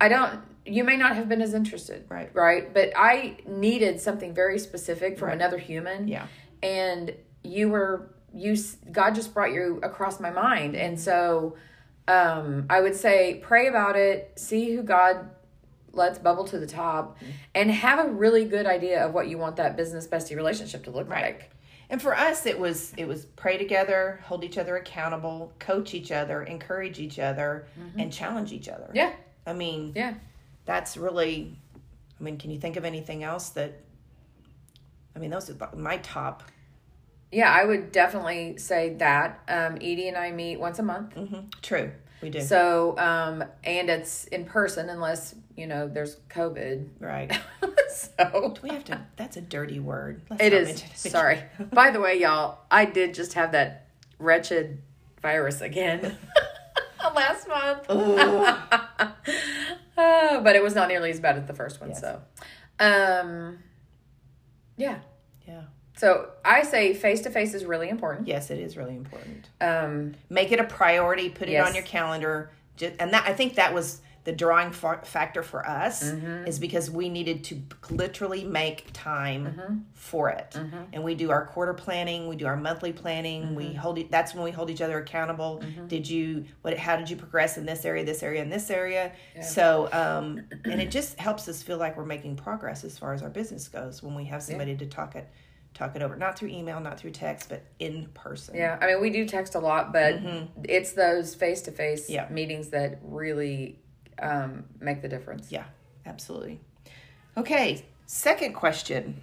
I 0.00 0.08
don't. 0.08 0.40
You 0.64 0.82
may 0.84 0.96
not 0.96 1.14
have 1.16 1.28
been 1.28 1.40
as 1.42 1.54
interested, 1.54 2.04
Right. 2.08 2.30
Right, 2.34 2.72
but 2.74 2.90
I 2.96 3.36
needed 3.46 4.00
something 4.00 4.34
very 4.34 4.58
specific 4.58 5.18
from 5.18 5.30
another 5.30 5.58
human, 5.58 6.08
Yeah. 6.08 6.26
and 6.62 7.14
you 7.44 7.68
were 7.68 8.10
you. 8.34 8.56
God 8.90 9.14
just 9.14 9.32
brought 9.32 9.52
you 9.52 9.78
across 9.82 10.18
my 10.20 10.30
mind, 10.30 10.74
and 10.76 10.98
so 10.98 11.56
um, 12.08 12.66
I 12.70 12.80
would 12.80 12.94
say 12.94 13.40
pray 13.42 13.66
about 13.68 13.96
it, 13.96 14.32
see 14.36 14.74
who 14.74 14.82
God 14.82 15.30
lets 15.92 16.18
bubble 16.18 16.44
to 16.44 16.58
the 16.58 16.66
top, 16.66 17.16
and 17.54 17.70
have 17.70 17.98
a 18.04 18.08
really 18.10 18.44
good 18.44 18.66
idea 18.66 19.04
of 19.04 19.12
what 19.14 19.28
you 19.28 19.38
want 19.38 19.56
that 19.56 19.76
business 19.76 20.06
bestie 20.06 20.36
relationship 20.36 20.84
to 20.84 20.90
look 20.90 21.08
like. 21.08 21.50
And 21.88 22.02
for 22.02 22.16
us, 22.16 22.46
it 22.46 22.58
was 22.58 22.92
it 22.96 23.06
was 23.06 23.24
pray 23.24 23.58
together, 23.58 24.20
hold 24.24 24.42
each 24.44 24.58
other 24.58 24.76
accountable, 24.76 25.52
coach 25.58 25.94
each 25.94 26.10
other, 26.10 26.42
encourage 26.42 26.98
each 26.98 27.18
other, 27.18 27.66
and 27.98 28.12
challenge 28.12 28.52
each 28.52 28.68
other. 28.68 28.86
Mm-hmm. 28.86 28.96
Yeah, 28.96 29.12
I 29.46 29.52
mean, 29.52 29.92
yeah. 29.94 30.14
that's 30.64 30.96
really. 30.96 31.56
I 32.18 32.22
mean, 32.24 32.38
can 32.38 32.50
you 32.50 32.58
think 32.58 32.76
of 32.76 32.84
anything 32.84 33.22
else 33.22 33.50
that? 33.50 33.80
I 35.14 35.18
mean, 35.18 35.30
those 35.30 35.48
are 35.50 35.76
my 35.76 35.98
top. 35.98 36.42
Yeah, 37.32 37.50
I 37.52 37.64
would 37.64 37.92
definitely 37.92 38.56
say 38.58 38.94
that. 38.94 39.40
Um, 39.48 39.76
Edie 39.76 40.08
and 40.08 40.16
I 40.16 40.30
meet 40.32 40.58
once 40.58 40.78
a 40.78 40.82
month. 40.82 41.14
hmm 41.14 41.40
True, 41.62 41.92
we 42.22 42.30
do. 42.30 42.40
So, 42.40 42.96
um, 42.98 43.44
and 43.64 43.90
it's 43.90 44.24
in 44.26 44.44
person 44.44 44.88
unless, 44.88 45.34
you 45.56 45.66
know, 45.66 45.88
there's 45.88 46.16
COVID. 46.30 46.88
right. 47.00 47.32
so, 47.88 48.54
We 48.62 48.70
have 48.70 48.84
to. 48.84 49.00
That's 49.16 49.36
a 49.36 49.40
dirty 49.40 49.80
word. 49.80 50.22
Let's 50.30 50.42
it 50.42 50.52
is. 50.52 50.84
Sorry. 50.94 51.42
By 51.72 51.90
the 51.90 52.00
way, 52.00 52.20
y'all, 52.20 52.58
I 52.70 52.84
did 52.84 53.14
just 53.14 53.32
have 53.34 53.52
that 53.52 53.86
wretched 54.18 54.82
virus 55.22 55.60
again 55.60 56.16
last 57.14 57.48
month. 57.48 57.86
Uh, 59.98 60.40
but 60.42 60.54
it 60.56 60.62
was 60.62 60.74
not 60.74 60.88
nearly 60.88 61.10
as 61.10 61.20
bad 61.20 61.36
as 61.38 61.46
the 61.46 61.54
first 61.54 61.80
one. 61.80 61.90
Yes. 61.90 62.00
So, 62.00 62.20
um, 62.78 63.58
yeah. 64.76 64.98
yeah. 65.48 65.62
So 65.96 66.28
I 66.44 66.62
say 66.64 66.92
face 66.92 67.22
to 67.22 67.30
face 67.30 67.54
is 67.54 67.64
really 67.64 67.88
important. 67.88 68.28
Yes, 68.28 68.50
it 68.50 68.58
is 68.58 68.76
really 68.76 68.94
important. 68.94 69.48
Um, 69.60 70.14
Make 70.28 70.52
it 70.52 70.60
a 70.60 70.64
priority. 70.64 71.30
Put 71.30 71.48
it 71.48 71.52
Yes. 71.52 71.66
on 71.66 71.74
your 71.74 71.84
calendar. 71.84 72.50
Ju- 72.76 72.92
and 73.00 73.14
that 73.14 73.26
I 73.26 73.32
think 73.32 73.54
that 73.54 73.72
was 73.72 74.02
the 74.26 74.32
drawing 74.32 74.72
fa- 74.72 75.00
factor 75.04 75.40
for 75.42 75.64
us 75.66 76.02
Mm-hmm. 76.02 76.48
is 76.48 76.58
because 76.58 76.90
we 76.90 77.08
needed 77.08 77.44
to 77.44 77.62
literally 77.90 78.42
make 78.44 78.90
time 78.92 79.46
Mm-hmm. 79.46 79.74
for 79.94 80.28
it. 80.28 80.58
And 80.92 81.02
we 81.04 81.14
do 81.14 81.30
our 81.30 81.46
quarter 81.46 81.72
planning, 81.74 82.26
we 82.28 82.34
do 82.36 82.46
our 82.46 82.56
monthly 82.56 82.92
planning. 82.92 83.54
We 83.54 83.66
Mm-hmm. 83.66 83.76
hold 83.76 83.98
it. 83.98 84.10
That's 84.10 84.34
when 84.34 84.42
we 84.42 84.50
hold 84.50 84.68
each 84.68 84.80
other 84.82 84.98
accountable. 84.98 85.62
Did 85.86 86.08
you 86.10 86.44
what? 86.62 86.76
How 86.76 86.96
did 86.96 87.08
you 87.08 87.16
progress 87.16 87.56
in 87.56 87.64
this 87.64 87.84
area, 87.84 88.04
this 88.04 88.22
area, 88.24 88.42
and 88.42 88.52
this 88.52 88.68
area? 88.68 89.12
So, 89.40 89.88
um, 89.92 90.42
and 90.64 90.80
it 90.82 90.90
just 90.90 91.18
helps 91.20 91.48
us 91.48 91.62
feel 91.62 91.78
like 91.78 91.96
we're 91.96 92.04
making 92.04 92.34
progress 92.36 92.82
as 92.84 92.98
far 92.98 93.14
as 93.14 93.22
our 93.22 93.30
business 93.30 93.68
goes 93.68 94.02
when 94.02 94.14
we 94.16 94.24
have 94.24 94.42
somebody 94.42 94.76
to 94.76 94.86
talk 94.86 95.14
it 95.14 95.28
talk 95.74 95.94
it 95.94 96.00
over, 96.02 96.16
not 96.16 96.38
through 96.38 96.48
email, 96.48 96.80
not 96.80 96.98
through 96.98 97.10
text, 97.10 97.50
but 97.50 97.62
in 97.78 98.06
person. 98.14 98.56
Yeah, 98.56 98.78
I 98.80 98.86
mean, 98.86 99.00
we 99.02 99.10
do 99.10 99.26
text 99.26 99.54
a 99.54 99.58
lot, 99.60 99.92
but 99.92 100.14
it's 100.64 100.92
those 100.92 101.34
face 101.34 101.60
to 101.62 101.70
face 101.70 102.08
Yeah. 102.08 102.26
meetings 102.30 102.70
that 102.70 102.98
really 103.02 103.78
um, 104.20 104.64
make 104.80 105.02
the 105.02 105.08
difference. 105.08 105.50
Yeah, 105.50 105.64
absolutely. 106.04 106.60
Okay, 107.36 107.84
second 108.06 108.54
question. 108.54 109.20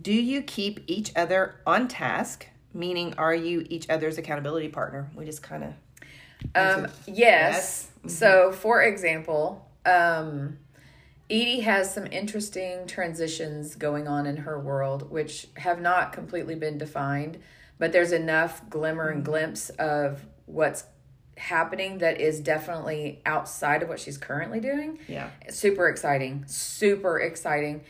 Do 0.00 0.12
you 0.12 0.42
keep 0.42 0.82
each 0.86 1.12
other 1.14 1.60
on 1.66 1.88
task? 1.88 2.46
Meaning, 2.72 3.14
are 3.18 3.34
you 3.34 3.66
each 3.68 3.90
other's 3.90 4.16
accountability 4.16 4.68
partner? 4.68 5.10
We 5.14 5.24
just 5.24 5.42
kind 5.42 5.64
of. 5.64 5.74
Um, 6.54 6.90
yes. 7.06 7.90
So, 8.06 8.52
for 8.52 8.82
example, 8.82 9.68
um, 9.84 10.58
Edie 11.28 11.60
has 11.60 11.92
some 11.92 12.06
interesting 12.06 12.86
transitions 12.86 13.74
going 13.74 14.08
on 14.08 14.26
in 14.26 14.38
her 14.38 14.58
world, 14.58 15.10
which 15.10 15.48
have 15.56 15.80
not 15.80 16.12
completely 16.12 16.54
been 16.54 16.78
defined, 16.78 17.38
but 17.78 17.92
there's 17.92 18.12
enough 18.12 18.68
glimmer 18.68 19.08
and 19.08 19.24
glimpse 19.24 19.70
of 19.70 20.24
what's 20.46 20.84
happening 21.40 21.98
that 21.98 22.20
is 22.20 22.40
definitely 22.40 23.20
outside 23.26 23.82
of 23.82 23.88
what 23.88 23.98
she's 23.98 24.16
currently 24.18 24.60
doing. 24.60 24.98
Yeah. 25.08 25.30
Super 25.48 25.88
exciting. 25.88 26.44
Super 26.46 27.18
exciting. 27.18 27.82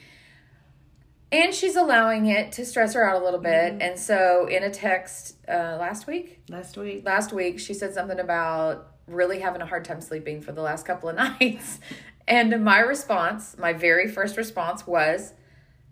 And 1.33 1.55
she's 1.55 1.77
allowing 1.77 2.27
it 2.27 2.53
to 2.53 2.65
stress 2.65 2.95
her 2.95 3.09
out 3.09 3.21
a 3.21 3.25
little 3.25 3.39
bit. 3.41 3.77
And 3.81 3.99
so, 3.99 4.47
in 4.47 4.65
a 4.65 4.71
text 4.71 5.37
uh, 5.49 5.77
last 5.79 6.07
week, 6.09 6.41
Last 6.49 6.77
week. 6.77 7.05
last 7.05 7.33
week 7.33 7.61
she 7.61 7.73
said 7.75 7.95
something 7.95 8.19
about 8.19 8.89
really 9.07 9.39
having 9.41 9.61
a 9.61 9.67
hard 9.67 9.85
time 9.85 10.01
sleeping 10.01 10.41
for 10.41 10.53
the 10.53 10.63
last 10.63 10.85
couple 10.87 11.09
of 11.09 11.17
nights. 11.41 11.79
And 12.27 12.65
my 12.65 12.79
response, 12.81 13.57
my 13.59 13.73
very 13.73 14.09
first 14.09 14.37
response 14.37 14.87
was, 14.87 15.33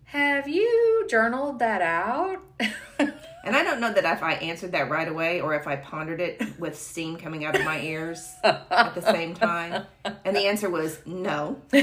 Have 0.07 0.49
you 0.49 1.07
journaled 1.09 1.59
that 1.61 1.83
out? 1.83 2.43
And 3.49 3.57
I 3.57 3.63
don't 3.63 3.81
know 3.81 3.91
that 3.91 4.05
if 4.05 4.23
I 4.23 4.35
answered 4.35 4.73
that 4.73 4.91
right 4.91 5.09
away 5.09 5.41
or 5.41 5.55
if 5.55 5.67
I 5.67 5.77
pondered 5.77 6.21
it 6.21 6.59
with 6.59 6.79
steam 6.79 7.17
coming 7.17 7.47
out 7.47 7.57
of 7.57 7.65
my 7.65 7.81
ears 7.81 8.31
at 8.45 8.95
the 8.95 9.01
same 9.01 9.33
time. 9.33 9.87
And 10.05 10.37
the 10.37 10.47
answer 10.49 10.69
was 10.69 11.01
no. 11.07 11.59
No, 11.73 11.81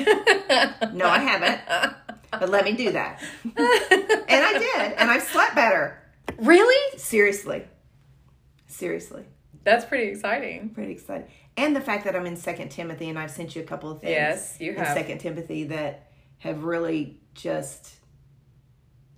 I 1.09 1.17
haven't. 1.17 1.61
But 2.29 2.49
let 2.49 2.65
me 2.65 2.73
do 2.73 2.91
that. 2.91 3.19
And 3.43 3.55
I 3.57 4.53
did. 4.59 4.91
And 4.93 5.09
I've 5.09 5.23
slept 5.23 5.55
better. 5.55 6.03
really? 6.37 6.99
Seriously. 6.99 7.63
Seriously. 8.67 9.25
That's 9.63 9.85
pretty 9.85 10.11
exciting. 10.11 10.69
Pretty 10.69 10.91
exciting. 10.91 11.27
And 11.57 11.75
the 11.75 11.81
fact 11.81 12.03
that 12.05 12.15
I'm 12.15 12.27
in 12.27 12.35
Second 12.35 12.69
Timothy 12.69 13.09
and 13.09 13.17
I've 13.17 13.31
sent 13.31 13.55
you 13.55 13.63
a 13.63 13.65
couple 13.65 13.89
of 13.89 14.01
things. 14.01 14.11
Yes, 14.11 14.57
you 14.59 14.73
in 14.73 14.77
have. 14.77 14.95
Second 14.95 15.17
Timothy 15.17 15.63
that 15.65 16.11
have 16.37 16.63
really 16.63 17.21
just 17.33 17.95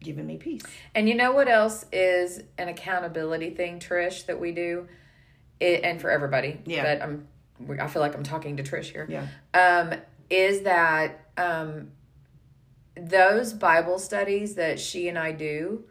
given 0.08 0.26
me 0.26 0.38
peace. 0.38 0.62
And 0.96 1.08
you 1.10 1.16
know 1.16 1.34
what 1.34 1.48
else 1.50 1.86
is 1.92 2.42
an 2.58 2.70
accountability 2.70 3.50
thing, 3.52 3.80
Trish, 3.80 4.26
that 4.28 4.40
we 4.40 4.52
do? 4.54 4.88
It, 5.60 5.84
and 5.84 6.00
for 6.00 6.10
everybody. 6.10 6.60
Yeah. 6.66 6.84
But 6.84 7.02
I'm, 7.04 7.28
I 7.82 7.88
feel 7.88 8.02
like 8.02 8.16
I'm 8.16 8.24
talking 8.24 8.58
to 8.58 8.64
Trish 8.64 8.86
here. 8.86 9.06
Yeah. 9.10 9.28
um, 9.54 9.94
is 10.30 10.62
that 10.62 11.26
um, 11.38 11.90
those 12.96 13.54
Bible 13.54 14.00
studies 14.00 14.56
that 14.56 14.80
she 14.80 15.08
and 15.10 15.18
I 15.18 15.32
do, 15.34 15.84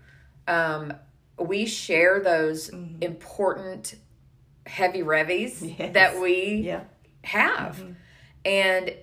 um, 0.48 0.92
we 1.38 1.66
share 1.66 2.20
those 2.20 2.70
important 3.00 3.94
heavy 4.66 5.02
revies 5.02 5.60
Mm-hmm. 5.62 5.74
Yes. 5.82 5.94
that 5.94 6.20
we 6.20 6.62
Yeah. 6.64 6.84
have. 7.22 7.82
And 8.44 8.94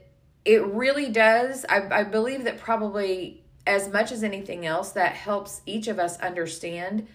it 0.45 0.65
really 0.65 1.09
does. 1.09 1.65
I, 1.69 1.99
I 1.99 2.03
believe 2.03 2.45
that 2.45 2.57
probably 2.57 3.42
as 3.65 3.87
much 3.87 4.11
as 4.11 4.23
anything 4.23 4.65
else, 4.65 4.91
that 4.91 5.13
helps 5.13 5.61
each 5.65 5.87
of 5.87 5.99
us 5.99 6.19
understand 6.19 7.07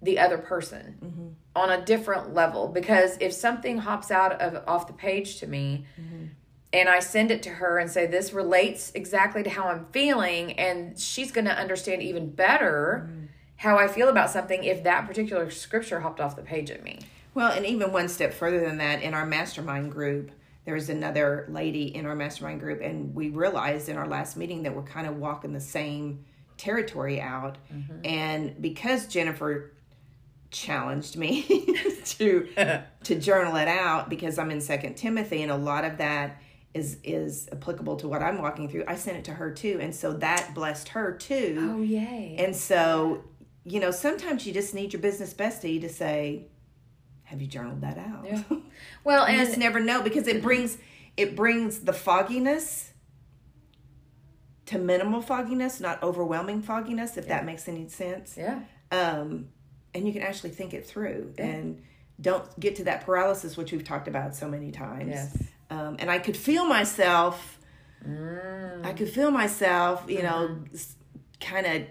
the 0.00 0.18
other 0.18 0.38
person 0.38 0.96
mm-hmm. 1.04 1.28
on 1.56 1.70
a 1.70 1.84
different 1.84 2.34
level. 2.34 2.68
Because 2.68 3.16
if 3.20 3.32
something 3.32 3.78
hops 3.78 4.10
out 4.10 4.40
of 4.40 4.62
off 4.68 4.86
the 4.86 4.92
page 4.92 5.38
to 5.40 5.46
me, 5.46 5.86
mm-hmm. 6.00 6.26
and 6.72 6.88
I 6.88 7.00
send 7.00 7.30
it 7.30 7.42
to 7.44 7.50
her 7.50 7.78
and 7.78 7.90
say, 7.90 8.06
This 8.06 8.32
relates 8.32 8.92
exactly 8.94 9.42
to 9.42 9.50
how 9.50 9.64
I'm 9.68 9.86
feeling, 9.92 10.52
and 10.52 10.98
she's 10.98 11.32
going 11.32 11.46
to 11.46 11.58
understand 11.58 12.02
even 12.02 12.30
better 12.30 13.06
mm-hmm. 13.08 13.26
how 13.56 13.76
I 13.76 13.88
feel 13.88 14.08
about 14.08 14.30
something 14.30 14.62
if 14.62 14.84
that 14.84 15.06
particular 15.06 15.50
scripture 15.50 16.00
hopped 16.00 16.20
off 16.20 16.36
the 16.36 16.42
page 16.42 16.70
at 16.70 16.84
me. 16.84 17.00
Well, 17.34 17.52
and 17.52 17.66
even 17.66 17.92
one 17.92 18.08
step 18.08 18.32
further 18.32 18.60
than 18.60 18.78
that, 18.78 19.02
in 19.02 19.14
our 19.14 19.26
mastermind 19.26 19.92
group, 19.92 20.30
there's 20.68 20.90
another 20.90 21.46
lady 21.48 21.96
in 21.96 22.04
our 22.04 22.14
mastermind 22.14 22.60
group, 22.60 22.82
and 22.82 23.14
we 23.14 23.30
realized 23.30 23.88
in 23.88 23.96
our 23.96 24.06
last 24.06 24.36
meeting 24.36 24.64
that 24.64 24.76
we're 24.76 24.82
kind 24.82 25.06
of 25.06 25.16
walking 25.16 25.54
the 25.54 25.60
same 25.60 26.26
territory 26.58 27.22
out. 27.22 27.56
Mm-hmm. 27.72 28.00
And 28.04 28.60
because 28.60 29.06
Jennifer 29.06 29.72
challenged 30.50 31.16
me 31.16 31.42
to 32.04 32.48
to 33.04 33.18
journal 33.18 33.56
it 33.56 33.66
out 33.66 34.10
because 34.10 34.38
I'm 34.38 34.50
in 34.50 34.60
Second 34.60 34.96
Timothy, 34.98 35.42
and 35.42 35.50
a 35.50 35.56
lot 35.56 35.86
of 35.86 35.96
that 35.96 36.42
is 36.74 36.98
is 37.02 37.48
applicable 37.50 37.96
to 37.96 38.08
what 38.08 38.22
I'm 38.22 38.36
walking 38.42 38.68
through. 38.68 38.84
I 38.86 38.96
sent 38.96 39.16
it 39.16 39.24
to 39.24 39.32
her 39.32 39.50
too, 39.50 39.78
and 39.80 39.94
so 39.94 40.12
that 40.18 40.50
blessed 40.54 40.88
her 40.88 41.12
too. 41.12 41.56
Oh, 41.76 41.80
yay. 41.80 42.36
And 42.38 42.54
so, 42.54 43.24
you 43.64 43.80
know, 43.80 43.90
sometimes 43.90 44.46
you 44.46 44.52
just 44.52 44.74
need 44.74 44.92
your 44.92 45.00
business 45.00 45.32
bestie 45.32 45.80
to 45.80 45.88
say, 45.88 46.48
"Have 47.28 47.40
you 47.40 47.46
journaled 47.48 47.80
that 47.82 47.96
out?" 47.98 48.24
Yeah. 48.26 48.42
Well, 49.04 49.26
you 49.28 49.38
and 49.38 49.46
just 49.46 49.58
never 49.58 49.80
know 49.80 50.02
because 50.02 50.26
it 50.28 50.42
brings 50.42 50.76
it 51.16 51.34
brings 51.34 51.80
the 51.80 51.92
fogginess 51.92 52.92
to 54.66 54.78
minimal 54.78 55.22
fogginess, 55.22 55.80
not 55.80 56.02
overwhelming 56.02 56.60
fogginess, 56.62 57.16
if 57.16 57.26
that 57.28 57.44
makes 57.46 57.68
any 57.68 57.88
sense. 57.88 58.36
yeah. 58.36 58.60
Um, 58.92 59.48
and 59.94 60.06
you 60.06 60.12
can 60.12 60.22
actually 60.22 60.50
think 60.50 60.74
it 60.74 60.86
through 60.86 61.32
and 61.38 61.82
don't 62.20 62.44
get 62.60 62.76
to 62.76 62.84
that 62.84 63.04
paralysis, 63.06 63.56
which 63.56 63.72
we've 63.72 63.84
talked 63.84 64.08
about 64.08 64.36
so 64.36 64.46
many 64.48 64.70
times. 64.70 65.08
Yes. 65.08 65.42
Um, 65.70 65.96
and 65.98 66.10
I 66.10 66.18
could 66.18 66.36
feel 66.36 66.66
myself. 66.66 67.58
Mm. 68.06 68.84
I 68.84 68.92
could 68.92 69.08
feel 69.08 69.30
myself, 69.30 70.04
you 70.08 70.22
know, 70.22 70.48
Mm-hmm. 70.48 70.76
kind 71.40 71.66
of 71.66 71.82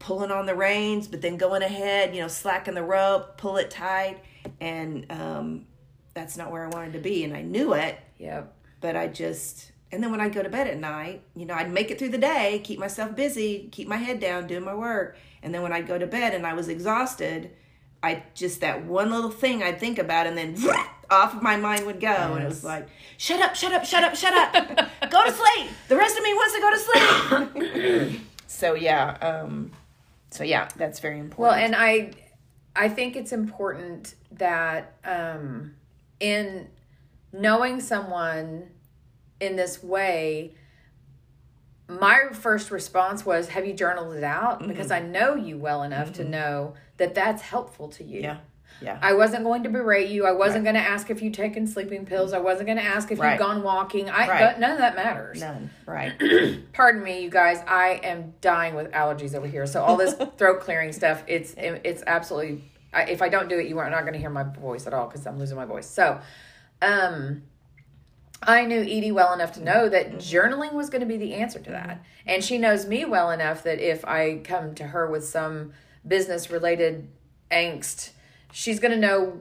pulling 0.00 0.30
on 0.32 0.46
the 0.46 0.54
reins, 0.54 1.06
but 1.08 1.20
then 1.22 1.36
going 1.36 1.62
ahead, 1.62 2.14
you 2.14 2.20
know, 2.20 2.28
slacking 2.28 2.74
the 2.74 2.82
rope, 2.82 3.36
pull 3.38 3.56
it 3.56 3.70
tight, 3.70 4.18
and 4.60 5.10
um, 5.10 5.66
that's 6.14 6.36
not 6.36 6.50
where 6.52 6.64
I 6.64 6.68
wanted 6.68 6.92
to 6.94 6.98
be, 6.98 7.24
and 7.24 7.34
I 7.36 7.42
knew 7.42 7.74
it, 7.74 7.98
Yep. 8.18 8.52
but 8.80 8.96
I 8.96 9.08
just. 9.08 9.70
And 9.92 10.02
then 10.02 10.10
when 10.10 10.20
I 10.20 10.28
go 10.28 10.42
to 10.42 10.48
bed 10.48 10.66
at 10.66 10.78
night, 10.78 11.22
you 11.36 11.46
know, 11.46 11.54
I'd 11.54 11.70
make 11.70 11.90
it 11.92 12.00
through 12.00 12.08
the 12.08 12.18
day, 12.18 12.60
keep 12.64 12.80
myself 12.80 13.14
busy, 13.14 13.68
keep 13.70 13.86
my 13.86 13.96
head 13.96 14.18
down, 14.18 14.48
doing 14.48 14.64
my 14.64 14.74
work. 14.74 15.16
And 15.40 15.54
then 15.54 15.62
when 15.62 15.72
I'd 15.72 15.86
go 15.86 15.98
to 15.98 16.06
bed 16.06 16.34
and 16.34 16.44
I 16.44 16.54
was 16.54 16.68
exhausted, 16.68 17.50
I 18.02 18.24
just 18.34 18.60
that 18.62 18.84
one 18.84 19.10
little 19.10 19.30
thing 19.30 19.62
I'd 19.62 19.78
think 19.78 19.98
about, 20.00 20.26
and 20.26 20.36
then 20.36 20.56
off 21.10 21.34
of 21.34 21.42
my 21.42 21.56
mind 21.56 21.86
would 21.86 22.00
go, 22.00 22.08
and 22.08 22.42
it 22.42 22.46
was 22.46 22.64
like, 22.64 22.88
"Shut 23.18 23.40
up, 23.40 23.54
shut 23.54 23.72
up, 23.72 23.84
shut 23.84 24.02
up, 24.02 24.14
shut 24.16 24.34
up, 24.34 24.52
go 25.10 25.24
to 25.24 25.32
sleep." 25.32 25.70
The 25.88 25.96
rest 25.96 26.16
of 26.18 26.22
me 26.24 26.34
wants 26.34 26.54
to 26.54 26.60
go 26.60 26.70
to 26.70 28.10
sleep. 28.10 28.20
so 28.46 28.74
yeah, 28.74 29.10
um, 29.22 29.70
so 30.30 30.44
yeah, 30.44 30.68
that's 30.76 30.98
very 31.00 31.18
important. 31.20 31.38
Well, 31.38 31.52
and 31.54 31.74
I, 31.76 32.10
I 32.76 32.88
think 32.88 33.16
it's 33.16 33.32
important 33.32 34.14
that 34.32 34.96
um, 35.04 35.74
in 36.20 36.68
knowing 37.32 37.80
someone 37.80 38.70
in 39.40 39.56
this 39.56 39.82
way, 39.82 40.54
my 41.88 42.28
first 42.32 42.70
response 42.70 43.24
was, 43.26 43.48
"Have 43.48 43.66
you 43.66 43.74
journaled 43.74 44.14
it 44.14 44.24
out?" 44.24 44.66
Because 44.66 44.90
I 44.90 45.00
know 45.00 45.34
you 45.34 45.58
well 45.58 45.82
enough 45.82 46.12
to 46.14 46.24
know 46.24 46.74
that 46.96 47.14
that's 47.14 47.42
helpful 47.42 47.88
to 47.90 48.04
you. 48.04 48.20
yeah, 48.22 48.38
yeah, 48.84 48.98
I 49.02 49.14
wasn't 49.14 49.44
going 49.44 49.62
to 49.64 49.70
berate 49.70 50.10
you. 50.10 50.26
I 50.26 50.32
wasn't 50.32 50.64
going 50.64 50.74
to 50.76 50.80
ask 50.80 51.10
if 51.10 51.22
you'd 51.22 51.34
taken 51.34 51.66
sleeping 51.66 52.04
pills. 52.04 52.32
I 52.32 52.38
wasn't 52.38 52.66
going 52.66 52.78
to 52.78 52.84
ask 52.84 53.10
if 53.10 53.18
Right. 53.18 53.32
you'd 53.32 53.38
gone 53.38 53.62
walking. 53.62 54.10
I 54.10 54.28
Right. 54.28 54.58
none 54.60 54.72
of 54.72 54.78
that 54.78 54.94
matters. 54.94 55.40
none, 55.40 55.70
right? 55.86 56.12
Pardon 56.72 57.02
me, 57.02 57.22
you 57.22 57.30
guys. 57.30 57.62
I 57.66 58.00
am 58.04 58.34
dying 58.40 58.74
with 58.74 58.90
allergies 58.92 59.34
over 59.34 59.46
here. 59.46 59.66
So 59.66 59.82
all 59.82 59.96
this 59.96 60.14
throat 60.38 60.60
clearing 60.60 60.92
stuff, 60.92 61.24
it's 61.26 61.54
it's 61.56 62.02
absolutely. 62.06 62.62
I, 62.92 63.04
if 63.04 63.22
I 63.22 63.28
don't 63.28 63.48
do 63.48 63.58
it, 63.58 63.66
you 63.66 63.78
are 63.78 63.90
not 63.90 64.02
going 64.02 64.12
to 64.12 64.20
hear 64.20 64.30
my 64.30 64.44
voice 64.44 64.86
at 64.86 64.94
all 64.94 65.06
because 65.08 65.26
I'm 65.26 65.38
losing 65.38 65.56
my 65.56 65.64
voice. 65.64 65.86
So, 65.86 66.20
um, 66.80 67.42
I 68.42 68.66
knew 68.66 68.80
Edie 68.82 69.10
well 69.10 69.32
enough 69.32 69.52
to 69.52 69.62
know 69.64 69.88
that 69.88 70.16
journaling 70.16 70.74
was 70.74 70.90
going 70.90 71.00
to 71.00 71.06
be 71.06 71.16
the 71.16 71.34
answer 71.34 71.58
to 71.58 71.70
that, 71.70 72.04
and 72.26 72.44
she 72.44 72.58
knows 72.58 72.86
me 72.86 73.04
well 73.04 73.30
enough 73.30 73.62
that 73.64 73.80
if 73.80 74.04
I 74.04 74.38
come 74.44 74.74
to 74.76 74.84
her 74.88 75.10
with 75.10 75.24
some 75.26 75.72
business 76.06 76.50
related 76.50 77.08
angst, 77.50 78.10
she's 78.54 78.78
going 78.80 78.92
to 78.92 78.98
know 78.98 79.40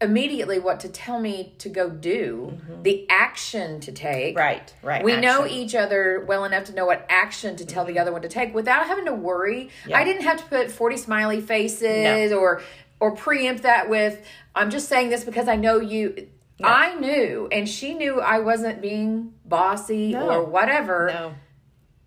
immediately 0.00 0.58
what 0.58 0.80
to 0.80 0.88
tell 0.88 1.20
me 1.20 1.54
to 1.58 1.68
go 1.68 1.88
do, 1.88 2.58
the 2.82 3.06
action 3.08 3.80
to 3.80 3.92
take. 3.92 4.36
Right, 4.36 4.74
right. 4.82 5.04
We 5.04 5.16
know 5.16 5.46
each 5.46 5.74
other 5.74 6.24
well 6.26 6.44
enough 6.44 6.64
to 6.64 6.74
know 6.74 6.84
what 6.84 7.06
action 7.08 7.56
to 7.56 7.64
tell 7.64 7.84
the 7.84 7.98
other 7.98 8.12
one 8.12 8.22
to 8.22 8.28
take 8.28 8.54
without 8.54 8.86
having 8.86 9.04
to 9.06 9.14
worry. 9.14 9.70
Yeah. 9.86 9.98
I 9.98 10.04
didn't 10.04 10.22
have 10.22 10.38
to 10.38 10.44
put 10.46 10.70
40 10.70 10.96
smiley 10.96 11.40
faces 11.40 12.32
or 12.32 12.60
or 13.00 13.12
preempt 13.12 13.62
that 13.62 13.88
with 13.88 14.24
I'm 14.54 14.70
just 14.70 14.88
saying 14.88 15.10
this 15.10 15.24
because 15.24 15.48
I 15.48 15.56
know 15.56 15.78
you 15.78 16.28
I 16.62 16.94
knew 16.96 17.48
and 17.52 17.68
she 17.68 17.94
knew 17.94 18.20
I 18.20 18.38
wasn't 18.40 18.80
being 18.80 19.34
bossy 19.44 20.12
No. 20.12 20.28
or 20.28 20.44
whatever 20.44 21.10
No. 21.12 21.34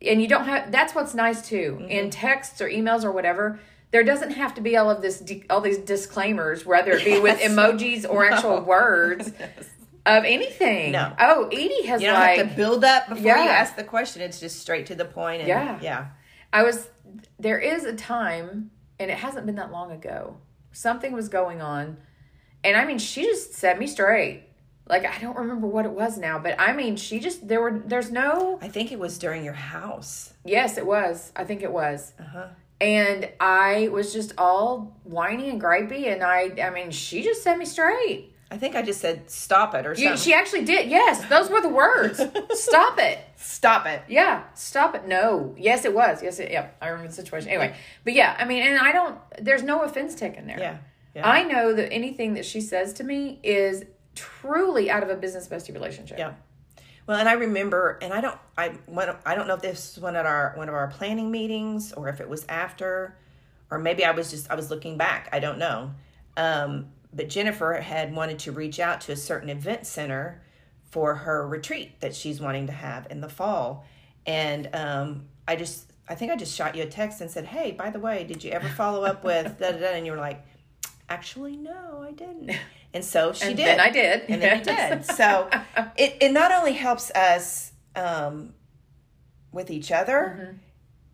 and 0.01 0.21
you 0.21 0.27
don't 0.27 0.45
have 0.45 0.71
that's 0.71 0.93
what's 0.95 1.13
nice 1.13 1.47
too 1.47 1.77
Mm-hmm. 1.79 1.89
in 1.89 2.09
texts 2.09 2.61
or 2.61 2.69
emails 2.69 3.03
or 3.03 3.11
whatever 3.11 3.59
there 3.91 4.03
doesn't 4.03 4.31
have 4.31 4.53
to 4.55 4.61
be 4.61 4.75
all 4.77 4.89
of 4.89 5.01
this 5.01 5.23
all 5.49 5.61
these 5.61 5.77
disclaimers 5.79 6.65
whether 6.65 6.91
it 6.91 7.05
be 7.05 7.19
with 7.27 7.39
emojis 7.39 8.09
or 8.09 8.29
actual 8.31 8.61
words 8.61 9.27
of 10.05 10.23
anything 10.23 10.91
No. 10.93 11.13
oh 11.19 11.47
edie 11.51 11.85
has 11.87 12.01
You 12.01 12.07
don't 12.07 12.19
like 12.19 12.37
have 12.37 12.49
to 12.49 12.55
build 12.55 12.83
up 12.83 13.09
before 13.09 13.23
Yeah. 13.25 13.43
you 13.43 13.49
ask 13.49 13.75
the 13.75 13.83
question. 13.83 14.21
It's 14.21 14.39
just 14.39 14.59
straight 14.59 14.85
to 14.87 14.95
the 14.95 15.05
point. 15.05 15.39
And, 15.41 15.47
Yeah. 15.49 15.79
Yeah. 15.81 16.05
i 16.53 16.63
was 16.63 16.89
there 17.39 17.59
is 17.59 17.83
a 17.85 17.93
time 17.95 18.71
and 18.99 19.11
it 19.11 19.17
hasn't 19.17 19.45
been 19.45 19.55
that 19.55 19.71
long 19.71 19.91
ago 19.91 20.37
something 20.71 21.11
was 21.13 21.29
going 21.29 21.61
on 21.61 21.97
and 22.63 22.75
i 22.77 22.85
mean 22.85 22.97
she 22.99 23.23
just 23.23 23.53
set 23.53 23.77
me 23.79 23.87
straight 23.87 24.43
like 24.87 25.05
i 25.05 25.17
don't 25.19 25.37
remember 25.37 25.67
what 25.67 25.85
it 25.85 25.91
was 25.91 26.17
now 26.17 26.37
but 26.39 26.55
i 26.59 26.71
mean 26.73 26.95
she 26.95 27.19
just 27.19 27.47
there 27.47 27.61
were 27.61 27.81
there's 27.85 28.11
no 28.11 28.57
I 28.61 28.67
think 28.69 28.91
it 28.91 28.99
was 28.99 29.17
during 29.17 29.43
your 29.43 29.53
house. 29.53 30.33
yes 30.45 30.77
it 30.77 30.85
was 30.85 31.31
i 31.35 31.43
think 31.43 31.61
it 31.63 31.71
was 31.71 32.13
Uh-huh. 32.19 32.47
And 32.79 33.29
I 33.39 33.87
was 33.89 34.13
just 34.13 34.33
all 34.37 34.97
whiny 35.03 35.49
and 35.49 35.61
gripey, 35.61 36.11
and 36.11 36.23
I, 36.23 36.51
I 36.61 36.69
mean, 36.69 36.91
she 36.91 37.23
just 37.23 37.43
set 37.43 37.57
me 37.57 37.65
straight. 37.65 38.33
I 38.49 38.57
think 38.57 38.75
I 38.75 38.81
just 38.81 39.01
said 39.01 39.29
stop 39.29 39.75
it 39.75 39.85
or 39.85 39.89
You, 39.89 39.95
something. 40.05 40.17
she 40.17 40.33
actually 40.33 40.63
did. 40.63 40.89
Yes, 40.89 41.25
those 41.27 41.49
were 41.49 41.59
the 41.59 41.67
words. 41.69 42.17
stop 42.51 42.97
it. 42.97 43.19
stop 43.35 43.85
it. 43.85 44.03
Yeah, 44.07 44.43
stop 44.53 44.95
it. 44.95 45.05
No. 45.05 45.53
Yes, 45.57 45.83
it 45.83 45.93
was. 45.93 46.23
Yes, 46.23 46.39
it, 46.39 46.49
yeah. 46.51 46.69
I 46.81 46.87
remember 46.87 47.09
the 47.09 47.15
situation. 47.15 47.49
Anyway, 47.49 47.75
but 48.05 48.13
yeah, 48.13 48.37
I 48.39 48.45
mean, 48.45 48.63
and 48.63 48.79
I 48.79 48.93
don't. 48.93 49.17
There's 49.41 49.63
no 49.63 49.81
offense 49.81 50.15
taken 50.15 50.47
there. 50.47 50.59
Yeah. 50.59 50.77
Yeah. 51.13 51.27
I 51.29 51.43
know 51.43 51.73
that 51.73 51.91
anything 51.91 52.35
that 52.35 52.45
she 52.45 52.61
says 52.61 52.93
to 52.93 53.03
me 53.03 53.39
is 53.43 53.83
truly 54.15 54.89
out 54.89 55.03
of 55.03 55.09
a 55.09 55.15
business 55.15 55.47
bestie 55.47 55.73
relationship. 55.73 56.17
Yeah. 56.17 56.33
Well, 57.07 57.17
and 57.17 57.29
I 57.29 57.33
remember, 57.33 57.97
and 58.01 58.13
I 58.13 58.19
don't, 58.19 58.37
I, 58.57 58.69
one, 58.85 59.15
I 59.25 59.33
don't 59.33 59.47
know 59.47 59.53
if 59.53 59.61
this 59.61 59.95
was 59.95 60.03
one 60.03 60.17
at 60.17 60.25
our 60.25 60.51
one 60.57 60.67
of 60.67 60.75
our 60.75 60.87
planning 60.87 61.31
meetings 61.31 61.93
or 61.93 62.09
if 62.09 62.19
it 62.19 62.27
was 62.27 62.45
after, 62.49 63.17
or 63.71 63.79
maybe 63.79 64.03
I 64.03 64.11
was 64.11 64.29
just 64.29 64.51
I 64.51 64.55
was 64.55 64.69
looking 64.69 64.97
back. 64.97 65.29
I 65.31 65.39
don't 65.39 65.57
know. 65.57 65.91
Um, 66.35 66.87
but 67.13 67.29
Jennifer 67.29 67.73
had 67.75 68.13
wanted 68.13 68.39
to 68.39 68.51
reach 68.51 68.79
out 68.79 68.99
to 69.01 69.13
a 69.13 69.15
certain 69.15 69.49
event 69.49 69.87
center 69.87 70.41
for 70.91 71.15
her 71.15 71.47
retreat 71.47 71.99
that 72.01 72.13
she's 72.13 72.41
wanting 72.41 72.67
to 72.67 72.73
have 72.73 73.07
in 73.09 73.21
the 73.21 73.29
fall, 73.29 73.85
and 74.25 74.69
um, 74.73 75.27
I 75.47 75.55
just 75.55 75.93
I 76.09 76.15
think 76.15 76.33
I 76.33 76.35
just 76.35 76.53
shot 76.53 76.75
you 76.75 76.83
a 76.83 76.87
text 76.87 77.21
and 77.21 77.31
said, 77.31 77.45
"Hey, 77.45 77.71
by 77.71 77.89
the 77.89 77.99
way, 77.99 78.25
did 78.25 78.43
you 78.43 78.51
ever 78.51 78.67
follow 78.67 79.05
up 79.05 79.23
with 79.23 79.57
da 79.59 79.71
da 79.71 79.77
da?" 79.77 79.87
And 79.93 80.05
you 80.05 80.11
were 80.11 80.17
like, 80.17 80.45
"Actually, 81.09 81.55
no, 81.57 82.05
I 82.07 82.11
didn't." 82.11 82.51
And 82.93 83.03
so 83.03 83.33
she 83.33 83.49
And 83.49 83.57
did. 83.57 83.67
then 83.67 83.79
I 83.81 83.89
did. 83.89 84.21
And 84.29 84.41
then 84.41 84.59
you 84.59 84.63
did. 84.65 85.05
So 85.17 85.49
it, 85.97 86.17
it 86.21 86.31
not 86.31 86.51
only 86.53 86.71
helps 86.71 87.11
us 87.11 87.73
um, 87.95 88.53
with 89.51 89.69
each 89.69 89.91
other, 89.91 90.37
Mm-hmm. 90.39 90.57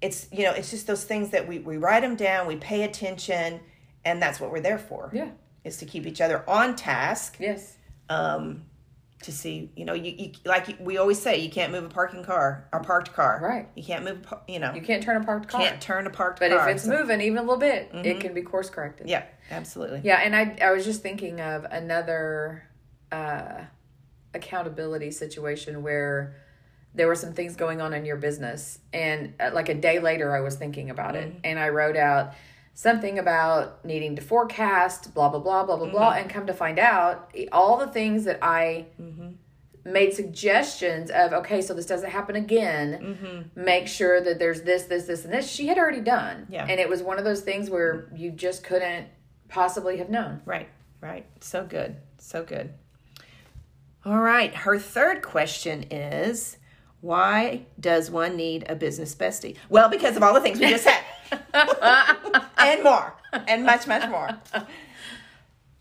it's, 0.01 0.27
you 0.31 0.43
know, 0.43 0.51
it's 0.53 0.69
just 0.69 0.85
those 0.87 1.03
things 1.03 1.31
that 1.31 1.47
we, 1.47 1.59
we 1.59 1.77
write 1.77 2.01
them 2.01 2.15
down, 2.15 2.45
we 2.47 2.55
pay 2.57 2.83
attention, 2.83 3.59
and 4.05 4.21
that's 4.21 4.39
what 4.39 4.51
we're 4.51 4.61
there 4.61 4.77
for. 4.77 5.09
Yeah. 5.13 5.29
Is 5.63 5.77
to 5.77 5.85
keep 5.85 6.05
each 6.05 6.21
other 6.21 6.47
on 6.47 6.75
task, 6.75 7.37
Yes. 7.39 7.75
um, 8.07 8.65
to 9.23 9.31
see, 9.31 9.71
you 9.75 9.85
know, 9.85 9.93
you, 9.93 10.13
you 10.17 10.31
like 10.45 10.77
we 10.79 10.97
always 10.97 11.19
say, 11.21 11.39
you 11.39 11.49
can't 11.49 11.71
move 11.71 11.83
a 11.83 11.89
parking 11.89 12.23
car, 12.23 12.67
a 12.71 12.79
parked 12.79 13.13
car. 13.13 13.39
Right. 13.41 13.67
You 13.75 13.83
can't 13.83 14.03
move, 14.03 14.25
you 14.47 14.59
know, 14.59 14.73
You 14.73 14.81
can't 14.81 15.01
turn 15.03 15.21
a 15.21 15.25
parked 15.25 15.47
car. 15.47 15.61
can't 15.61 15.81
turn 15.81 16.05
a 16.07 16.09
parked 16.09 16.39
car. 16.39 16.49
but 16.49 16.57
car. 16.57 16.69
if 16.69 16.75
it's 16.75 16.83
So- 16.85 16.91
moving 16.91 17.21
even 17.21 17.37
a 17.37 17.41
little 17.41 17.57
bit, 17.57 17.89
it 17.93 18.19
can 18.19 18.33
be 18.33 18.41
course 18.41 18.69
corrected. 18.69 19.09
Yeah, 19.09 19.23
absolutely. 19.51 20.01
Yeah, 20.03 20.17
and 20.23 20.35
I 20.35 20.55
I 20.61 20.71
was 20.71 20.85
just 20.85 21.01
thinking 21.01 21.41
of 21.41 21.65
another 21.65 22.63
uh, 23.11 23.61
accountability 24.33 25.11
situation 25.11 25.83
where 25.83 26.35
there 26.95 27.07
were 27.07 27.15
some 27.15 27.33
things 27.33 27.55
going 27.55 27.81
on 27.81 27.93
in 27.93 28.05
your 28.05 28.17
business, 28.17 28.79
and 28.93 29.33
uh, 29.39 29.49
like 29.53 29.69
a 29.69 29.73
day 29.73 29.99
later, 29.99 30.35
I 30.35 30.41
was 30.41 30.55
thinking 30.55 30.89
about 30.89 31.15
it, 31.15 31.33
and 31.43 31.57
I 31.59 31.69
wrote 31.69 31.97
out 31.97 32.33
something 32.73 33.19
about 33.19 33.83
needing 33.85 34.15
to 34.15 34.21
forecast, 34.21 35.13
blah 35.13 35.29
blah 35.29 35.39
blah 35.39 35.63
blah 35.63 35.77
blah 35.77 35.89
blah, 35.89 36.11
mm-hmm. 36.11 36.21
and 36.21 36.29
come 36.29 36.47
to 36.47 36.53
find 36.53 36.79
out, 36.79 37.31
all 37.51 37.77
the 37.77 37.87
things 37.87 38.25
that 38.25 38.39
I. 38.41 38.87
Mm-hmm. 39.01 39.29
Made 39.85 40.13
suggestions 40.13 41.11
of 41.11 41.33
okay, 41.33 41.61
so 41.61 41.73
this 41.73 41.85
doesn't 41.85 42.09
happen 42.09 42.37
again. 42.37 43.17
Mm-hmm. 43.53 43.65
Make 43.65 43.89
sure 43.89 44.21
that 44.21 44.39
there's 44.39 44.61
this, 44.61 44.83
this, 44.83 45.07
this, 45.07 45.25
and 45.25 45.33
this. 45.33 45.51
She 45.51 45.67
had 45.67 45.77
already 45.77 45.99
done, 45.99 46.47
Yeah. 46.49 46.65
and 46.69 46.79
it 46.79 46.87
was 46.87 47.03
one 47.03 47.19
of 47.19 47.25
those 47.25 47.41
things 47.41 47.69
where 47.69 48.07
you 48.15 48.31
just 48.31 48.63
couldn't 48.63 49.07
possibly 49.49 49.97
have 49.97 50.09
known. 50.09 50.41
Right, 50.45 50.69
right. 51.01 51.25
So 51.41 51.65
good. 51.65 51.97
So 52.17 52.43
good. 52.45 52.73
All 54.05 54.19
right. 54.19 54.53
Her 54.55 54.79
third 54.79 55.21
question 55.21 55.83
is 55.91 56.57
why 57.01 57.65
does 57.79 58.09
one 58.09 58.37
need 58.37 58.65
a 58.69 58.75
business 58.75 59.13
bestie? 59.13 59.57
Well, 59.67 59.89
because 59.89 60.15
of 60.15 60.23
all 60.23 60.33
the 60.33 60.39
things 60.39 60.59
we 60.59 60.69
just 60.69 60.85
said. 60.85 61.01
and 62.57 62.83
more. 62.83 63.13
And 63.47 63.65
much, 63.65 63.87
much 63.87 64.09
more. 64.09 64.29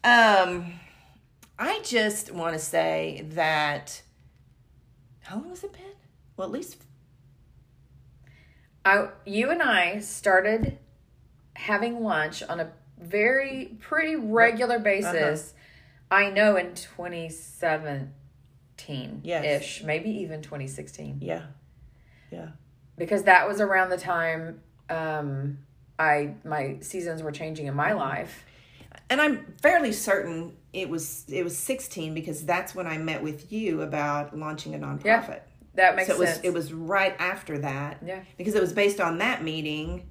Um 0.04 0.74
I 1.58 1.80
just 1.84 2.32
want 2.32 2.54
to 2.54 2.58
say 2.58 3.24
that 3.30 4.02
how 5.20 5.36
long 5.36 5.50
has 5.50 5.62
it 5.64 5.72
been? 5.72 5.82
Well, 6.36 6.46
at 6.48 6.52
least 6.52 6.76
I, 8.84 9.08
you 9.24 9.50
and 9.50 9.62
I 9.62 10.00
started 10.00 10.78
having 11.54 12.02
lunch 12.02 12.42
on 12.42 12.58
a 12.58 12.72
very 12.98 13.76
pretty 13.80 14.16
regular 14.16 14.80
basis. 14.80 15.54
I 16.10 16.30
know 16.30 16.56
in 16.56 16.74
2017 16.74 19.20
Yes. 19.22 19.62
ish, 19.62 19.84
maybe 19.84 20.10
even 20.10 20.42
2016, 20.42 21.18
yeah. 21.20 21.42
Yeah. 22.30 22.48
because 22.96 23.22
that 23.24 23.46
was 23.46 23.60
around 23.60 23.90
the 23.90 23.98
time 23.98 24.62
um, 24.90 25.58
I 25.98 26.34
my 26.44 26.78
seasons 26.80 27.22
were 27.22 27.32
changing 27.32 27.66
in 27.66 27.72
Mm-hmm. 27.72 27.76
my 27.78 27.92
life. 27.92 28.44
and 29.10 29.20
I'm 29.20 29.54
fairly 29.62 29.92
certain 29.92 30.56
it 30.72 30.88
was 30.88 31.24
it 31.28 31.44
was 31.44 31.56
16 31.56 32.14
because 32.14 32.44
that's 32.44 32.74
when 32.74 32.86
I 32.86 32.98
met 32.98 33.22
with 33.22 33.52
you 33.52 33.82
about 33.82 34.36
launching 34.36 34.74
a 34.74 34.78
nonprofit. 34.78 35.04
Yeah, 35.04 35.38
That 35.74 35.96
makes 35.96 36.08
so 36.08 36.14
it 36.14 36.18
was 36.18 36.40
it 36.42 36.52
was 36.52 36.72
right 36.72 37.14
after 37.18 37.58
that. 37.58 37.98
Yeah. 38.04 38.20
Because 38.38 38.54
it 38.54 38.60
was 38.60 38.72
based 38.72 39.00
on 39.00 39.18
that 39.18 39.42
meeting 39.44 40.08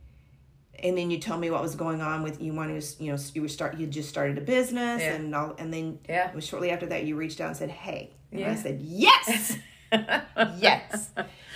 and 0.84 0.98
then 0.98 1.12
you 1.12 1.20
told 1.20 1.40
me 1.42 1.50
what 1.52 1.62
was 1.62 1.76
going 1.76 2.02
on 2.02 2.24
with 2.24 2.42
you 2.42 2.54
wanted 2.54 2.82
to 2.82 3.04
you 3.04 3.12
know 3.12 3.18
you 3.36 3.42
were 3.42 3.48
start 3.48 3.78
you 3.78 3.86
just 3.88 4.10
started 4.10 4.38
a 4.38 4.42
business 4.42 5.02
Yeah. 5.02 5.14
and 5.16 5.34
all 5.36 5.56
and 5.58 5.74
then 5.74 6.00
Yeah. 6.08 6.30
it 6.30 6.36
was 6.36 6.46
shortly 6.46 6.72
after 6.72 6.86
that 6.88 7.04
you 7.06 7.16
reached 7.16 7.40
out 7.42 7.48
and 7.50 7.58
said, 7.58 7.70
"Hey." 7.70 8.14
And 8.32 8.46
I 8.46 8.56
said, 8.56 8.82
"Yes." 8.82 9.58
yes. 9.92 11.12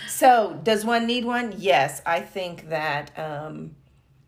So, 0.08 0.60
does 0.63 0.86
one 0.86 1.08
need 1.08 1.26
one? 1.26 1.56
Yes. 1.58 2.02
I 2.06 2.21
think 2.21 2.69
that 2.69 3.17
um 3.17 3.76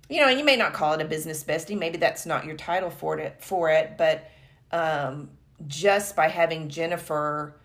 you 0.09 0.21
know, 0.21 0.29
and 0.29 0.39
you 0.39 0.45
may 0.45 0.55
not 0.55 0.71
call 0.73 0.93
it 0.93 1.01
a 1.01 1.05
business 1.05 1.43
bestie. 1.43 1.77
Maybe 1.77 1.97
that's 1.97 2.25
not 2.25 2.45
your 2.45 2.55
title 2.55 2.89
for 2.89 3.17
it 3.19 3.43
for 3.43 3.69
it, 3.69 3.97
but 3.97 4.29
um 4.71 5.29
just 5.67 6.15
by 6.15 6.27
having 6.27 6.69
Jennifer 6.69 7.55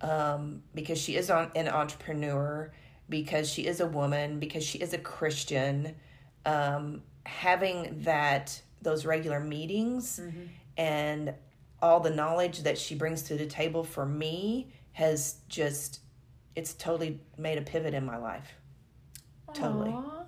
um 0.00 0.62
because 0.74 0.98
she 0.98 1.16
is 1.16 1.30
on, 1.30 1.50
an 1.54 1.68
entrepreneur, 1.68 2.72
because 3.08 3.50
she 3.50 3.66
is 3.66 3.80
a 3.80 3.86
woman, 3.86 4.38
because 4.38 4.64
she 4.64 4.78
is 4.78 4.92
a 4.92 4.98
Christian, 4.98 5.94
um 6.46 7.02
having 7.26 8.02
that 8.02 8.60
those 8.82 9.04
regular 9.04 9.40
meetings 9.40 10.20
and 10.78 11.34
all 11.82 12.00
the 12.00 12.10
knowledge 12.10 12.62
that 12.62 12.78
she 12.78 12.94
brings 12.94 13.22
to 13.24 13.36
the 13.36 13.46
table 13.46 13.84
for 13.84 14.06
me 14.06 14.72
has 15.00 15.36
just 15.48 16.00
it's 16.54 16.74
totally 16.74 17.18
made 17.38 17.56
a 17.58 17.62
pivot 17.62 17.94
in 17.94 18.04
my 18.04 18.18
life. 18.18 18.52
Totally. 19.54 19.90
Aw, 19.90 20.24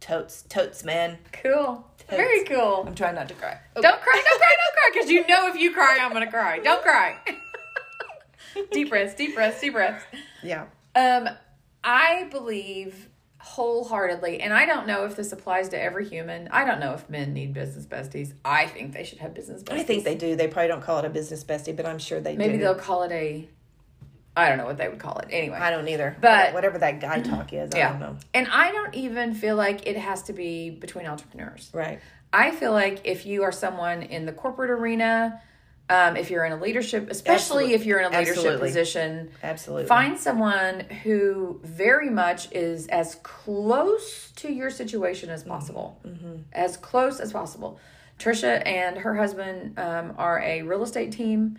Totes, 0.00 0.42
totes, 0.48 0.84
man. 0.84 1.16
cool. 1.32 1.86
Very 2.10 2.44
cool. 2.44 2.84
I'm 2.86 2.94
trying 2.94 3.14
not 3.14 3.28
to 3.28 3.34
cry. 3.34 3.58
Don't 3.74 3.82
cry, 3.82 3.90
don't 3.90 4.02
cry, 4.02 4.56
don't 4.62 4.74
cry, 4.74 4.90
because 4.92 5.10
you 5.10 5.26
know 5.26 5.48
if 5.48 5.56
you 5.56 5.72
cry, 5.72 5.98
I'm 6.00 6.12
gonna 6.12 6.30
cry. 6.30 6.58
Don't 6.58 6.82
cry. 6.82 7.16
deep 8.72 8.90
breaths, 8.90 9.14
deep 9.14 9.34
breaths, 9.34 9.60
deep 9.60 9.72
breaths. 9.72 10.04
Yeah. 10.42 10.66
Um, 10.94 11.28
I 11.82 12.28
believe 12.30 13.08
wholeheartedly, 13.40 14.40
and 14.40 14.52
I 14.52 14.66
don't 14.66 14.86
know 14.86 15.04
if 15.04 15.16
this 15.16 15.32
applies 15.32 15.68
to 15.70 15.80
every 15.82 16.06
human. 16.08 16.48
I 16.48 16.64
don't 16.64 16.80
know 16.80 16.92
if 16.94 17.08
men 17.08 17.32
need 17.32 17.54
business 17.54 17.86
besties. 17.86 18.32
I 18.44 18.66
think 18.66 18.92
they 18.92 19.04
should 19.04 19.18
have 19.18 19.32
business 19.34 19.62
besties. 19.62 19.78
I 19.80 19.82
think 19.84 20.04
they 20.04 20.14
do. 20.16 20.34
They 20.36 20.48
probably 20.48 20.68
don't 20.68 20.82
call 20.82 20.98
it 20.98 21.04
a 21.06 21.10
business 21.10 21.44
bestie, 21.44 21.74
but 21.76 21.86
I'm 21.86 21.98
sure 21.98 22.20
they 22.20 22.36
maybe 22.36 22.54
do. 22.54 22.60
they'll 22.64 22.74
call 22.74 23.02
it 23.04 23.12
a. 23.12 23.48
I 24.36 24.48
don't 24.48 24.58
know 24.58 24.66
what 24.66 24.76
they 24.78 24.88
would 24.88 24.98
call 24.98 25.18
it. 25.18 25.28
Anyway, 25.30 25.56
I 25.56 25.70
don't 25.70 25.86
either. 25.88 26.16
But- 26.20 26.54
whatever 26.54 26.78
that 26.78 27.00
guy 27.00 27.20
talk 27.20 27.52
is, 27.52 27.70
I 27.74 27.78
yeah, 27.78 27.90
don't 27.90 28.00
know. 28.00 28.16
and 28.34 28.48
I 28.50 28.72
don't 28.72 28.94
even 28.94 29.34
feel 29.34 29.56
like 29.56 29.86
it 29.86 29.96
has 29.96 30.22
to 30.24 30.32
be 30.32 30.70
between 30.70 31.06
entrepreneurs. 31.06 31.70
Right. 31.72 32.00
I 32.32 32.50
feel 32.50 32.72
like 32.72 33.02
if 33.04 33.26
you 33.26 33.44
are 33.44 33.52
someone 33.52 34.02
in 34.02 34.26
the 34.26 34.32
corporate 34.32 34.70
arena, 34.70 35.40
Um, 35.90 36.16
if 36.16 36.30
you're 36.30 36.46
in 36.46 36.52
a 36.52 36.56
leadership, 36.56 37.10
especially 37.10 37.74
if 37.74 37.84
you're 37.84 37.98
in 38.00 38.06
a 38.06 38.08
leadership 38.18 38.36
absolutely. 38.38 38.68
position, 38.68 39.30
Absolutely. 39.42 39.86
find 39.86 40.18
someone 40.18 40.80
who 41.02 41.60
very 41.62 42.08
much 42.08 42.50
is 42.52 42.86
as 42.86 43.16
close 43.22 44.32
to 44.36 44.50
your 44.50 44.70
situation 44.70 45.28
as 45.28 45.42
possible 45.44 46.00
as 46.54 46.78
close 46.78 47.20
as 47.20 47.32
possible 47.32 47.78
trisha 48.18 48.66
and 48.66 48.96
her 48.98 49.14
husband 49.16 49.78
um, 49.78 50.14
are 50.16 50.40
a 50.40 50.62
real 50.62 50.82
estate 50.82 51.12
team 51.12 51.58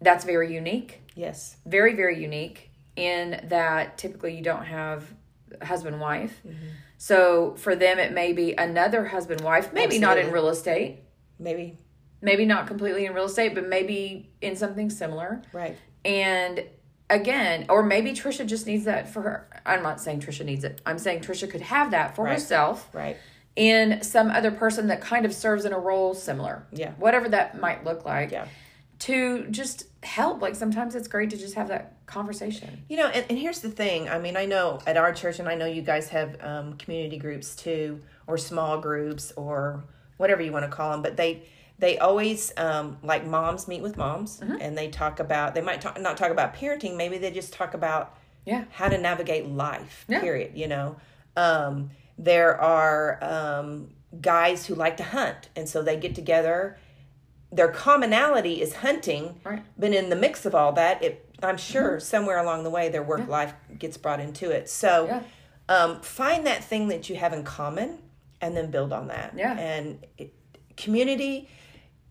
that's 0.00 0.24
very 0.24 0.54
unique 0.54 1.02
Yes. 1.18 1.56
very 1.66 1.94
very 1.94 2.20
unique 2.22 2.70
in 2.96 3.40
that 3.48 3.98
typically 3.98 4.36
you 4.36 4.42
don't 4.42 4.64
have 4.64 5.04
husband 5.62 6.00
wife 6.00 6.40
mm-hmm. 6.46 6.66
so 6.96 7.54
for 7.56 7.74
them 7.76 7.98
it 7.98 8.12
may 8.12 8.32
be 8.32 8.52
another 8.52 9.04
husband 9.06 9.40
wife 9.40 9.72
maybe 9.72 9.98
not 9.98 10.16
in 10.18 10.30
real 10.30 10.48
estate 10.48 11.00
Maybe. 11.38 11.76
maybe 12.22 12.44
not 12.44 12.66
completely 12.66 13.06
in 13.06 13.14
real 13.14 13.24
estate 13.26 13.54
but 13.54 13.66
maybe 13.68 14.30
in 14.40 14.56
something 14.56 14.90
similar 14.90 15.42
Right. 15.52 15.76
and 16.04 16.64
again, 17.10 17.64
or 17.70 17.82
maybe 17.82 18.12
Trisha 18.12 18.46
just 18.46 18.66
needs 18.66 18.84
that 18.84 19.08
for 19.08 19.22
her. 19.22 19.48
I'm 19.64 19.82
not 19.82 19.98
saying 19.98 20.20
Trisha 20.20 20.44
needs 20.44 20.62
it. 20.62 20.82
I'm 20.84 20.98
saying 20.98 21.20
Trisha 21.22 21.48
could 21.50 21.62
have 21.62 21.92
that 21.92 22.14
for 22.14 22.24
Right. 22.26 22.34
herself 22.34 22.86
Right. 22.92 23.16
in 23.56 24.02
some 24.02 24.30
other 24.30 24.50
person 24.50 24.88
that 24.88 25.00
kind 25.00 25.24
of 25.24 25.32
serves 25.32 25.64
in 25.64 25.72
a 25.72 25.78
role 25.78 26.12
similar. 26.12 26.66
Yeah. 26.70 26.90
Whatever 26.98 27.30
that 27.30 27.58
might 27.58 27.82
look 27.82 28.04
like. 28.04 28.30
Yeah. 28.30 28.46
To 29.00 29.46
just 29.50 29.84
help. 30.02 30.42
Like 30.42 30.56
sometimes 30.56 30.94
it's 30.96 31.06
great 31.08 31.30
to 31.30 31.36
just 31.36 31.54
have 31.54 31.68
that 31.68 32.04
conversation. 32.06 32.82
You 32.88 32.96
know, 32.96 33.06
and, 33.06 33.24
and 33.30 33.38
here's 33.38 33.60
the 33.60 33.70
thing. 33.70 34.08
I 34.08 34.18
mean, 34.18 34.36
I 34.36 34.44
know 34.44 34.80
at 34.86 34.96
our 34.96 35.12
church, 35.12 35.38
and 35.38 35.48
I 35.48 35.54
know 35.54 35.66
you 35.66 35.82
guys 35.82 36.08
have 36.08 36.36
um, 36.42 36.74
community 36.78 37.16
groups 37.16 37.54
too, 37.54 38.00
or 38.26 38.36
small 38.36 38.80
groups, 38.80 39.32
or 39.36 39.84
whatever 40.16 40.42
you 40.42 40.50
want 40.50 40.64
to 40.64 40.70
call 40.70 40.90
them. 40.90 41.02
But 41.02 41.16
they 41.16 41.44
they 41.78 41.96
always 41.98 42.52
um, 42.56 42.98
like 43.04 43.24
moms 43.24 43.68
meet 43.68 43.82
with 43.82 43.96
moms, 43.96 44.40
and 44.40 44.76
they 44.76 44.88
talk 44.88 45.20
about. 45.20 45.54
They 45.54 45.60
might 45.60 45.80
talk, 45.80 46.00
not 46.00 46.16
talk 46.16 46.32
about 46.32 46.54
parenting. 46.56 46.96
Maybe 46.96 47.18
they 47.18 47.30
just 47.30 47.52
talk 47.52 47.74
about 47.74 48.16
Yeah. 48.46 48.64
how 48.70 48.88
to 48.88 48.98
navigate 48.98 49.46
life. 49.46 50.04
Yeah. 50.08 50.20
Period. 50.20 50.52
You 50.56 50.66
know, 50.66 50.96
um, 51.36 51.90
there 52.18 52.60
are 52.60 53.22
um, 53.22 53.90
guys 54.20 54.66
who 54.66 54.74
like 54.74 54.96
to 54.96 55.04
hunt, 55.04 55.50
and 55.54 55.68
so 55.68 55.82
they 55.82 55.96
get 55.96 56.16
together. 56.16 56.78
Their 57.50 57.68
commonality 57.68 58.60
is 58.60 58.76
hunting, 58.76 59.40
Right. 59.44 59.62
but 59.78 59.92
in 59.94 60.10
the 60.10 60.16
mix 60.16 60.44
of 60.44 60.54
all 60.54 60.72
that, 60.72 61.02
it 61.02 61.24
I'm 61.40 61.56
sure 61.56 62.00
somewhere 62.00 62.38
along 62.38 62.64
the 62.64 62.70
way 62.70 62.88
their 62.88 63.02
work 63.02 63.28
life 63.28 63.54
gets 63.78 63.96
brought 63.96 64.18
into 64.18 64.50
it. 64.50 64.68
So 64.68 65.06
Yeah. 65.06 65.22
um, 65.68 66.00
find 66.00 66.44
that 66.46 66.64
thing 66.64 66.88
that 66.88 67.08
you 67.08 67.14
have 67.16 67.32
in 67.32 67.44
common, 67.44 67.98
and 68.40 68.56
then 68.56 68.70
build 68.70 68.92
on 68.92 69.06
that. 69.08 69.34
Yeah. 69.36 69.56
And 69.56 70.04
it, 70.16 70.32
community, 70.76 71.48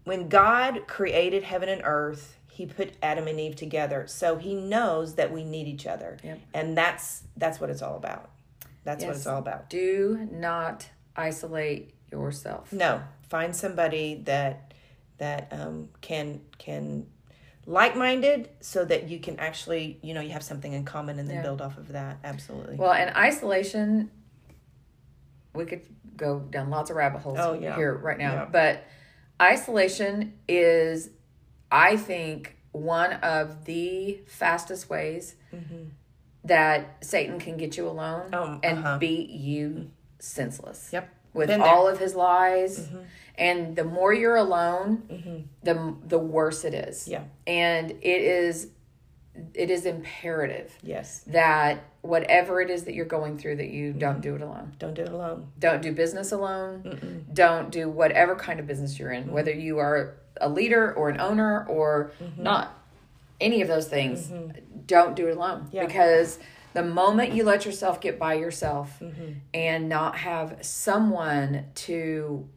when 0.06 0.30
God 0.30 0.88
created 0.88 1.43
heaven 1.43 1.67
and 1.69 1.82
earth, 1.84 2.38
He 2.50 2.65
put 2.65 2.93
Adam 3.04 3.28
and 3.28 3.39
Eve 3.39 3.56
together, 3.56 4.08
so 4.08 4.38
He 4.38 4.56
knows 4.56 5.15
that 5.15 5.32
we 5.32 5.43
need 5.43 5.67
each 5.67 5.86
other, 5.86 6.17
Yep. 6.23 6.39
and 6.54 6.78
that's 6.78 7.23
that's 7.36 7.60
what 7.60 7.69
it's 7.69 7.82
all 7.82 7.97
about. 7.97 8.30
That's 8.86 9.04
what 9.04 9.15
it's 9.15 9.28
all 9.28 9.39
about. 9.39 9.69
Do 9.69 10.28
not 10.32 10.88
isolate 11.15 11.93
yourself. 12.12 12.71
No, 12.71 13.02
find 13.30 13.54
somebody 13.56 14.21
that 14.26 14.66
that 15.17 15.47
um, 15.51 15.89
can 16.01 16.41
can 16.58 17.08
like-minded 17.65 18.49
so 18.62 18.86
that 18.86 19.10
you 19.10 19.19
can 19.19 19.38
actually 19.39 19.99
you 20.01 20.13
know 20.13 20.21
you 20.21 20.30
have 20.32 20.43
something 20.43 20.71
in 20.73 20.86
common 20.86 21.19
and 21.19 21.27
then 21.27 21.38
Yeah. 21.38 21.41
build 21.43 21.62
off 21.62 21.77
of 21.77 21.89
that 21.89 22.17
absolutely 22.23 22.75
Well, 22.77 22.93
and 22.93 23.15
isolation, 23.15 24.10
we 25.53 25.65
could 25.65 25.82
go 26.15 26.39
down 26.39 26.69
lots 26.69 26.89
of 26.89 26.95
rabbit 26.95 27.19
holes 27.19 27.38
Oh, 27.39 27.53
yeah. 27.53 27.75
here 27.75 27.93
right 27.95 28.17
now. 28.17 28.34
Yeah. 28.34 28.45
But 28.51 28.84
isolation 29.41 30.34
is, 30.47 31.10
I 31.71 31.97
think, 31.97 32.56
one 32.71 33.13
of 33.13 33.65
the 33.65 34.19
fastest 34.27 34.89
ways 34.89 35.36
that 36.43 37.03
Satan 37.03 37.39
can 37.39 37.58
get 37.58 37.75
you 37.77 37.88
alone 37.88 38.30
Oh, 38.34 38.60
and 38.63 38.80
uh-huh. 38.80 38.97
beat 38.99 39.30
you 39.30 39.91
senseless. 40.19 40.89
Yep. 40.93 41.10
With 41.38 41.47
Been 41.47 41.60
there. 41.60 41.67
Mm-hmm. 41.67 41.78
all 41.78 41.88
of 41.88 42.00
his 42.00 42.15
lies. 42.15 42.80
Mm-hmm. 42.80 42.97
And 43.39 43.76
the 43.76 43.84
more 43.84 44.13
you're 44.13 44.36
alone, 44.36 45.04
mm-hmm. 45.10 45.38
the 45.63 45.95
the 46.08 46.17
worse 46.17 46.65
it 46.65 46.73
is. 46.73 47.08
Yeah. 47.08 47.23
And 47.45 47.91
it 47.91 48.21
is 48.21 48.69
it 49.54 49.69
is 49.69 49.86
imperative 49.86 50.76
yes 50.82 51.21
that 51.28 51.84
whatever 52.02 52.60
it 52.60 52.71
is 52.71 52.86
that 52.86 52.95
you're 52.95 53.06
going 53.06 53.38
through 53.38 53.56
that 53.56 53.69
you 53.69 53.93
don't 53.93 54.13
mm-hmm. 54.13 54.21
do 54.21 54.36
it 54.36 54.41
alone 54.41 54.73
don't 54.80 54.95
do 54.95 55.04
it 55.04 55.12
alone 55.12 55.47
don't 55.60 55.82
do 55.84 55.91
business 55.91 56.32
alone 56.32 57.23
don't 57.34 57.69
do 57.71 57.88
whatever 57.88 58.36
kind 58.36 58.60
of 58.60 58.65
business 58.65 58.97
you're 58.97 59.12
in 59.12 59.32
whether 59.32 59.52
you 59.52 59.78
are 59.78 60.15
a 60.41 60.50
leader 60.50 60.91
or 60.93 61.10
an 61.10 61.19
owner 61.19 61.65
or 61.67 62.12
not 62.36 62.78
any 63.39 63.62
of 63.62 63.67
those 63.67 63.88
things 63.88 64.32
don't 64.88 65.15
do 65.15 65.28
it 65.28 65.38
alone 65.38 65.67
Yeah. 65.71 65.86
because 65.86 66.39
the 66.77 66.83
moment 66.83 67.33
you 67.33 67.43
let 67.43 67.65
yourself 67.65 67.99
get 67.99 68.19
by 68.19 68.35
yourself 68.35 69.01
and 69.53 69.89
not 69.89 70.15
have 70.17 70.57
someone 70.61 71.65
to 71.73 72.47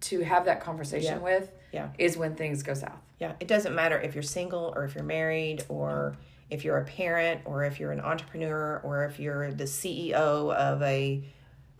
to 0.00 0.20
have 0.20 0.44
that 0.46 0.60
conversation 0.60 1.18
Yeah. 1.18 1.28
with 1.30 1.52
Yeah. 1.72 1.88
is 1.96 2.16
when 2.16 2.34
things 2.34 2.62
go 2.64 2.74
south 2.74 3.00
yeah 3.20 3.32
it 3.38 3.46
doesn't 3.46 3.74
matter 3.74 3.96
if 4.00 4.14
you're 4.14 4.22
single 4.40 4.72
or 4.74 4.84
if 4.84 4.94
you're 4.96 5.04
married 5.20 5.64
or 5.68 6.16
if 6.50 6.64
you're 6.64 6.78
a 6.78 6.84
parent 6.84 7.42
or 7.44 7.64
if 7.64 7.78
you're 7.78 7.92
an 7.92 8.00
entrepreneur 8.00 8.80
or 8.82 9.04
if 9.04 9.20
you're 9.20 9.52
the 9.52 9.64
ceo 9.64 10.52
of 10.52 10.82
a 10.82 11.22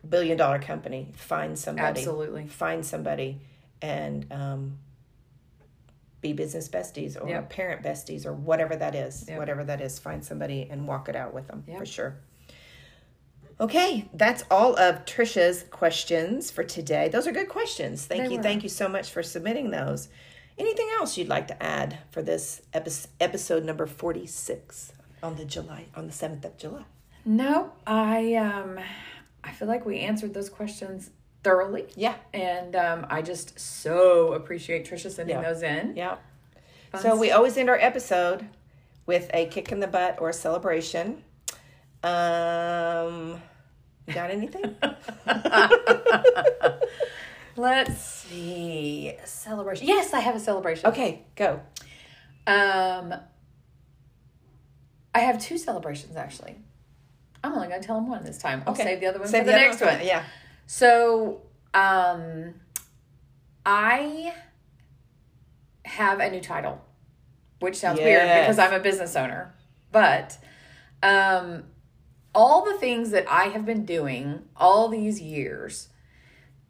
billion 0.09 0.37
dollar 0.37 0.61
company 0.61 1.03
find 1.17 1.59
somebody 1.59 2.01
Absolutely. 2.01 2.47
find 2.47 2.87
somebody 2.87 3.41
and 3.83 4.27
um, 4.33 4.79
be 6.21 6.33
business 6.33 6.69
besties 6.69 7.21
or 7.21 7.29
Yep. 7.29 7.51
parent 7.51 7.83
besties 7.83 8.27
or 8.27 8.33
whatever 8.33 8.75
that 8.77 8.95
is 8.95 9.25
Yep. 9.29 9.39
whatever 9.39 9.65
that 9.65 9.81
is 9.81 9.99
find 9.99 10.25
somebody 10.25 10.67
and 10.71 10.87
walk 10.89 11.09
it 11.09 11.15
out 11.17 11.33
with 11.35 11.47
them 11.49 11.65
Yep. 11.67 11.79
for 11.79 11.87
sure 11.87 12.17
okay 13.61 14.09
that's 14.15 14.45
all 14.51 14.77
of 14.79 15.05
trisha's 15.05 15.65
questions 15.71 16.51
for 16.51 16.63
today 16.65 17.09
those 17.09 17.27
are 17.27 17.33
good 17.33 17.49
questions 17.49 18.07
thank 18.07 18.25
They 18.25 18.31
you 18.31 18.37
were. 18.39 18.43
thank 18.43 18.63
you 18.63 18.69
so 18.69 18.89
much 18.89 19.11
for 19.11 19.23
submitting 19.23 19.71
those 19.71 20.09
anything 20.57 20.89
else 20.99 21.17
you'd 21.17 21.29
like 21.29 21.49
to 21.49 21.63
add 21.63 21.99
for 22.11 22.23
this 22.23 22.63
epi- 22.73 23.09
episode 23.21 23.65
number 23.65 23.87
46 23.87 24.93
on 25.23 25.37
the 25.37 25.45
july 25.45 25.87
on 25.97 26.07
the 26.07 26.13
7th 26.13 26.45
of 26.45 26.57
july 26.57 26.85
No, 27.25 27.73
I 27.87 28.35
um 28.35 28.79
I 29.45 29.53
feel 29.53 29.69
like 29.69 29.85
we 29.87 29.99
answered 30.01 30.35
those 30.35 30.49
questions 30.51 31.11
thoroughly. 31.45 31.87
yeah 31.97 32.15
And 32.35 32.75
um 32.77 33.07
I 33.11 33.23
just 33.23 33.59
so 33.61 34.33
appreciate 34.33 34.89
Trisha 34.89 35.11
sending 35.11 35.37
Yeah. 35.37 35.43
those 35.53 35.63
in. 35.63 35.95
Yeah. 35.97 36.17
So 37.01 37.17
we 37.17 37.31
always 37.31 37.57
end 37.57 37.69
our 37.69 37.79
episode 37.79 38.47
with 39.07 39.31
a 39.35 39.47
kick 39.47 39.71
in 39.73 39.81
the 39.81 39.87
butt 39.87 40.21
or 40.21 40.31
a 40.31 40.33
celebration. 40.33 41.23
Um, 42.03 43.41
got 44.13 44.31
anything? 44.31 44.75
Let's 47.57 48.01
see. 48.01 49.15
Celebration. 49.25 49.87
Yes, 49.89 50.15
I 50.15 50.21
have 50.21 50.37
a 50.37 50.41
celebration. 50.41 50.89
okay, 50.91 51.23
go. 51.37 51.61
Um 52.47 53.15
I 55.15 55.21
have 55.21 55.41
two 55.41 55.59
celebrations 55.59 56.17
actually. 56.17 56.57
I'm 57.43 57.53
only 57.53 57.69
gonna 57.69 57.83
tell 57.83 57.97
them 57.97 58.09
one 58.09 58.25
this 58.25 58.39
time. 58.39 58.63
I'll 58.67 58.73
Okay. 58.75 58.85
save 58.85 59.01
the 59.01 59.07
other 59.07 59.19
one 59.19 59.29
Save 59.29 59.43
for 59.43 59.47
the, 59.47 59.53
other 59.55 59.63
next 59.67 59.79
for 59.79 59.87
one. 59.87 60.01
Yeah. 60.05 60.25
So, 60.71 61.41
um, 61.73 62.53
I 63.65 64.35
have 65.87 66.21
a 66.21 66.31
new 66.31 66.43
title, 66.43 66.79
which 67.61 67.77
sounds 67.77 67.99
weird 67.99 68.29
because 68.43 68.59
I'm 68.59 68.75
a 68.75 68.79
business 68.79 69.17
owner. 69.17 69.55
But 69.91 70.37
um, 71.03 71.65
all 72.35 72.67
the 72.67 72.77
things 72.77 73.13
that 73.13 73.25
I 73.31 73.45
have 73.45 73.65
been 73.65 73.87
doing 73.87 74.43
all 74.59 74.89
these 74.89 75.23
years 75.23 75.89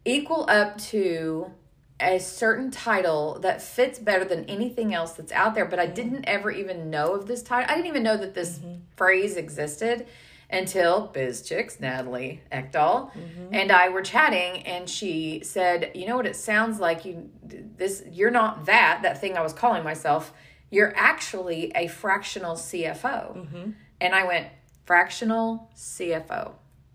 equal 0.04 0.46
up 0.48 0.78
to 0.78 1.50
a 1.98 2.20
certain 2.20 2.70
title 2.70 3.40
that 3.40 3.60
fits 3.60 3.98
better 3.98 4.24
than 4.24 4.44
anything 4.44 4.94
else 4.94 5.14
that's 5.14 5.32
out 5.32 5.56
there. 5.56 5.64
But 5.64 5.80
I 5.80 5.86
didn't 5.86 6.24
ever 6.28 6.52
even 6.52 6.88
know 6.88 7.14
of 7.14 7.26
this 7.26 7.42
title. 7.42 7.68
I 7.68 7.74
didn't 7.74 7.88
even 7.88 8.04
know 8.04 8.16
that 8.16 8.34
this 8.34 8.60
phrase 8.94 9.36
existed 9.36 10.06
until 10.50 11.08
Biz 11.08 11.42
Chix, 11.42 11.78
Natalie 11.78 12.40
Eckdahl, 12.50 13.12
mm-hmm. 13.12 13.52
and 13.52 13.70
I 13.70 13.90
were 13.90 14.02
chatting, 14.02 14.62
and 14.62 14.88
she 14.88 15.42
said, 15.44 15.92
"You 15.94 16.06
know 16.06 16.16
what? 16.16 16.26
It 16.26 16.36
sounds 16.36 16.80
like 16.80 17.04
you 17.04 17.30
this. 17.42 18.02
You're 18.10 18.30
not 18.30 18.66
that 18.66 19.00
that 19.02 19.20
thing 19.20 19.36
I 19.36 19.42
was 19.42 19.52
calling 19.52 19.84
myself. 19.84 20.32
You're 20.70 20.92
actually 20.96 21.72
a 21.74 21.88
fractional 21.88 22.54
CFO." 22.54 23.36
Mm-hmm. 23.36 23.70
And 24.00 24.14
I 24.14 24.24
went, 24.24 24.48
"Fractional 24.86 25.70
CFO." 25.76 26.52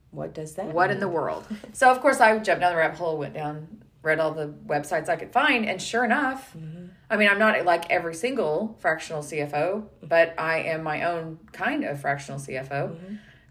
What 0.09 0.33
does 0.33 0.55
that? 0.55 0.67
what 0.67 0.87
mean? 0.87 0.95
in 0.95 0.99
the 0.99 1.07
world? 1.07 1.47
So 1.73 1.91
of 1.91 2.01
course 2.01 2.19
I 2.19 2.37
jumped 2.39 2.61
down 2.61 2.71
the 2.71 2.77
rabbit 2.77 2.97
hole, 2.97 3.17
went 3.17 3.33
down, 3.33 3.83
read 4.03 4.19
all 4.19 4.31
the 4.31 4.47
websites 4.65 5.09
I 5.09 5.15
could 5.15 5.31
find, 5.31 5.65
and 5.65 5.81
sure 5.81 6.05
enough, 6.05 6.53
mm-hmm. 6.55 6.87
I 7.09 7.17
mean 7.17 7.29
I'm 7.29 7.39
not 7.39 7.65
like 7.65 7.89
every 7.91 8.13
single 8.15 8.77
fractional 8.79 9.21
CFO, 9.21 9.85
but 10.01 10.39
I 10.39 10.59
am 10.59 10.83
my 10.83 11.03
own 11.03 11.39
kind 11.51 11.83
of 11.83 12.01
fractional 12.01 12.39
CFO. 12.39 12.95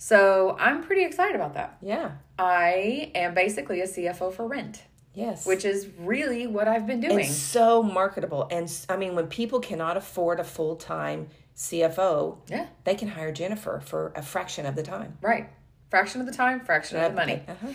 So 0.04 0.56
I'm 0.58 0.82
pretty 0.82 1.04
excited 1.04 1.36
about 1.36 1.54
that. 1.54 1.76
Yeah. 1.80 2.10
I 2.36 3.12
am 3.14 3.34
basically 3.34 3.80
a 3.82 3.86
CFO 3.86 4.32
for 4.34 4.48
rent. 4.48 4.82
Yes. 5.14 5.44
which 5.46 5.64
is 5.66 5.88
really 5.98 6.46
what 6.46 6.66
I've 6.66 6.86
been 6.86 6.98
doing. 6.98 7.18
and 7.20 7.28
so 7.28 7.82
marketable. 7.82 8.48
And 8.50 8.68
I 8.88 8.96
mean, 8.96 9.14
when 9.14 9.26
people 9.26 9.60
cannot 9.60 9.96
afford 9.98 10.40
a 10.40 10.44
full 10.44 10.74
time 10.74 11.28
CFO, 11.54 12.38
yeah, 12.48 12.66
they 12.84 12.94
can 12.94 13.08
hire 13.08 13.30
Jennifer 13.30 13.80
for 13.84 14.12
a 14.16 14.22
fraction 14.22 14.64
of 14.66 14.74
the 14.74 14.82
time. 14.82 15.18
right. 15.20 15.50
Fraction 15.90 16.20
of 16.22 16.26
the 16.26 16.32
time, 16.32 16.60
fraction 16.60 16.96
of 16.96 17.10
the 17.12 17.16
money. 17.16 17.42
Uh-huh. 17.46 17.68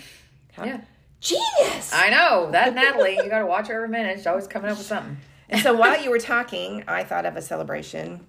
How- 0.53 0.65
Yeah. 0.65 0.81
Genius. 1.21 1.93
I 1.93 2.09
know 2.09 2.49
that 2.51 2.73
Natalie. 2.73 3.15
You 3.23 3.29
got 3.29 3.39
to 3.39 3.45
watch 3.45 3.67
her 3.67 3.75
every 3.75 3.89
minute. 3.89 4.17
She's 4.17 4.27
always 4.27 4.47
coming 4.47 4.69
up 4.71 4.77
with 4.77 4.87
something. 4.87 5.17
And 5.49 5.61
so 5.61 5.73
while 5.75 6.01
you 6.03 6.09
were 6.09 6.19
talking, 6.19 6.83
I 6.87 7.03
thought 7.03 7.25
of 7.27 7.37
a 7.37 7.41
celebration 7.41 8.25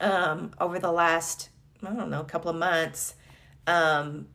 um, 0.00 0.52
over 0.60 0.78
the 0.78 0.90
last, 0.92 1.50
I 1.82 1.92
don't 1.92 2.10
know, 2.10 2.20
a 2.20 2.24
couple 2.24 2.50
of 2.50 2.56
months. 2.56 3.14
Um, 3.66 4.28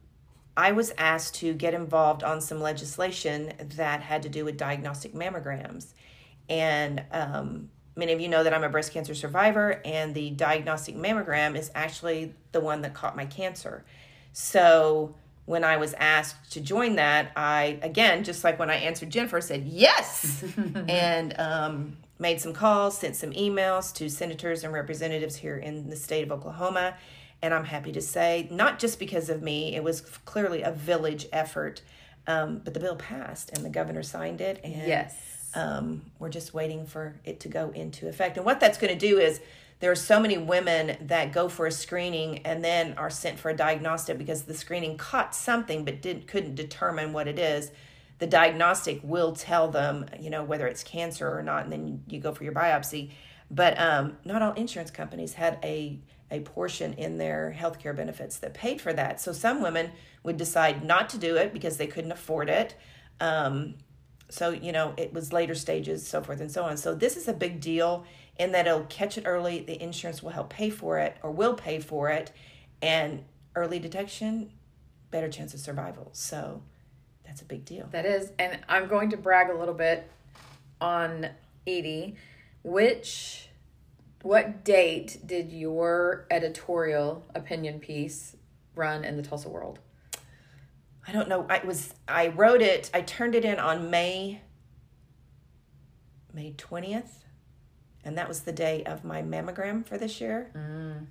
I 0.56 0.72
was 0.72 0.94
asked 0.98 1.36
to 1.36 1.54
get 1.54 1.74
involved 1.74 2.24
on 2.24 2.40
some 2.40 2.62
legislation 2.62 3.54
that 3.76 4.02
had 4.02 4.24
to 4.24 4.30
do 4.30 4.46
with 4.46 4.58
diagnostic 4.58 5.14
mammograms. 5.14 5.94
And 6.48 7.04
um, 7.12 7.70
many 7.96 8.14
of 8.14 8.22
you 8.22 8.28
know 8.28 8.44
that 8.44 8.54
I'm 8.54 8.64
a 8.64 8.70
breast 8.70 8.92
cancer 8.92 9.16
survivor, 9.16 9.82
and 9.84 10.14
the 10.14 10.30
diagnostic 10.32 10.96
mammogram 10.96 11.58
is 11.58 11.72
actually 11.74 12.34
the 12.52 12.60
one 12.60 12.82
that 12.82 12.94
caught 12.94 13.16
my 13.16 13.26
cancer. 13.26 13.84
So 14.32 15.16
when 15.46 15.64
I 15.64 15.78
was 15.78 15.94
asked 15.96 16.52
to 16.54 16.62
join 16.62 16.96
that, 16.96 17.32
I, 17.36 17.80
again, 17.82 18.24
just 18.24 18.44
like 18.44 18.60
when 18.60 18.70
I 18.70 18.76
answered 18.76 19.10
Jennifer, 19.10 19.42
said 19.42 19.66
yes. 19.66 20.44
and 20.88 21.38
um, 21.40 21.98
made 22.20 22.40
some 22.40 22.54
calls, 22.54 22.98
sent 22.98 23.16
some 23.16 23.32
emails 23.32 23.94
to 23.96 24.10
senators 24.10 24.64
and 24.64 24.72
representatives 24.74 25.36
here 25.36 25.58
in 25.58 25.90
the 25.90 25.96
state 25.96 26.24
of 26.24 26.32
Oklahoma. 26.32 26.96
And 27.44 27.54
I'm 27.54 27.66
happy 27.66 27.92
to 27.92 28.02
say, 28.02 28.48
not 28.50 28.80
just 28.80 28.98
because 28.98 29.30
of 29.30 29.44
me, 29.44 29.76
it 29.76 29.84
was 29.84 30.00
clearly 30.02 30.62
a 30.62 30.72
village 30.72 31.28
effort, 31.34 31.82
um, 32.26 32.62
but 32.64 32.74
the 32.74 32.80
bill 32.80 32.96
passed 32.96 33.52
and 33.54 33.66
the 33.66 33.70
governor 33.70 34.02
signed 34.02 34.40
it. 34.40 34.62
And 34.64 34.88
Yes. 34.88 35.52
um, 35.54 36.04
we're 36.20 36.30
just 36.30 36.54
waiting 36.54 36.86
for 36.88 37.16
it 37.26 37.42
to 37.42 37.50
go 37.50 37.70
into 37.72 38.08
effect. 38.08 38.38
And 38.38 38.46
what 38.46 38.62
that's 38.62 38.78
going 38.78 38.98
to 38.98 39.08
do 39.08 39.20
is 39.20 39.42
there 39.82 39.92
are 39.92 39.96
so 39.96 40.22
many 40.22 40.38
women 40.38 40.96
that 41.02 41.34
go 41.34 41.50
for 41.50 41.68
a 41.68 41.72
screening 41.72 42.40
and 42.46 42.64
then 42.64 42.94
are 42.98 43.10
sent 43.10 43.38
for 43.38 43.50
a 43.50 43.56
diagnostic 43.56 44.18
because 44.18 44.44
the 44.44 44.54
screening 44.54 44.98
caught 44.98 45.36
something 45.36 45.84
but 45.84 46.02
didn't 46.02 46.26
couldn't 46.28 46.56
determine 46.56 47.12
what 47.12 47.28
it 47.28 47.38
is. 47.38 47.72
The 48.20 48.28
diagnostic 48.28 49.02
will 49.04 49.34
tell 49.34 49.68
them, 49.70 50.06
you 50.18 50.30
know, 50.30 50.46
whether 50.46 50.66
it's 50.66 50.82
cancer 50.84 51.30
or 51.30 51.44
not, 51.44 51.64
and 51.66 51.74
then 51.74 52.04
you 52.08 52.22
go 52.22 52.32
for 52.32 52.46
your 52.46 52.54
biopsy. 52.54 53.12
But 53.52 53.78
um, 53.78 54.16
not 54.24 54.42
all 54.42 54.54
insurance 54.54 54.92
companies 54.92 55.34
had 55.34 55.60
a 55.62 56.00
a 56.34 56.42
portion 56.42 56.94
in 56.94 57.18
their 57.18 57.56
healthcare 57.58 57.96
benefits 57.96 58.38
that 58.38 58.54
paid 58.54 58.82
for 58.82 58.92
that. 58.94 59.22
So 59.22 59.32
some 59.32 59.62
women 59.62 59.92
would 60.24 60.38
decide 60.38 60.84
not 60.84 61.10
to 61.10 61.18
do 61.18 61.38
it 61.38 61.54
because 61.54 61.78
they 61.78 61.88
couldn't 61.88 62.12
afford 62.12 62.50
it. 62.50 62.76
Um, 63.20 63.76
so 64.30 64.50
you 64.50 64.72
know 64.72 64.94
it 64.98 65.14
was 65.14 65.32
later 65.32 65.54
stages 65.54 66.08
so 66.08 66.20
forth 66.24 66.40
and 66.40 66.52
so 66.52 66.64
on 66.64 66.76
so 66.76 66.96
this 66.96 67.18
is 67.18 67.28
a 67.28 67.34
big 67.34 67.60
deal 67.60 68.04
in 68.40 68.52
that 68.54 68.66
it'll 68.66 68.86
catch 68.86 69.16
it 69.16 69.26
early 69.28 69.60
the 69.60 69.80
insurance 69.80 70.24
will 70.24 70.32
help 70.32 70.50
pay 70.50 70.72
for 70.72 70.98
it 70.98 71.16
or 71.22 71.30
will 71.30 71.54
pay 71.54 71.80
for 71.80 72.10
it 72.10 72.32
and 72.82 73.24
early 73.54 73.78
detection 73.78 74.50
better 75.12 75.30
chance 75.30 75.54
of 75.54 75.60
survival 75.60 76.10
so 76.14 76.64
that's 77.26 77.42
a 77.42 77.46
big 77.46 77.66
deal 77.66 77.88
That 77.92 78.06
is, 78.06 78.32
and 78.38 78.60
I'm 78.70 78.88
going 78.88 79.10
to 79.12 79.18
brag 79.18 79.50
a 79.50 79.58
little 79.58 79.74
bit 79.74 80.10
on 80.80 81.30
Edie. 81.66 82.16
Which, 82.64 83.50
what 84.24 84.64
date 84.66 85.20
did 85.26 85.52
your 85.52 86.26
editorial 86.32 87.24
opinion 87.36 87.80
piece 87.80 88.36
run 88.76 89.04
in 89.06 89.16
the 89.18 89.24
Tulsa 89.24 89.50
World? 89.50 89.80
i 91.06 91.12
don't 91.12 91.28
know 91.28 91.46
i 91.50 91.60
was 91.66 91.94
i 92.08 92.30
wrote 92.30 92.62
it 92.62 92.90
i 92.94 93.02
turned 93.02 93.36
it 93.36 93.44
in 93.44 93.60
on 93.60 93.92
may 93.92 94.40
may 96.34 96.54
20th 96.54 97.10
and 98.06 98.18
that 98.18 98.28
was 98.28 98.42
the 98.42 98.52
day 98.54 98.84
of 98.86 99.04
my 99.04 99.22
mammogram 99.22 99.86
for 99.86 99.98
this 99.98 100.20
year 100.22 100.50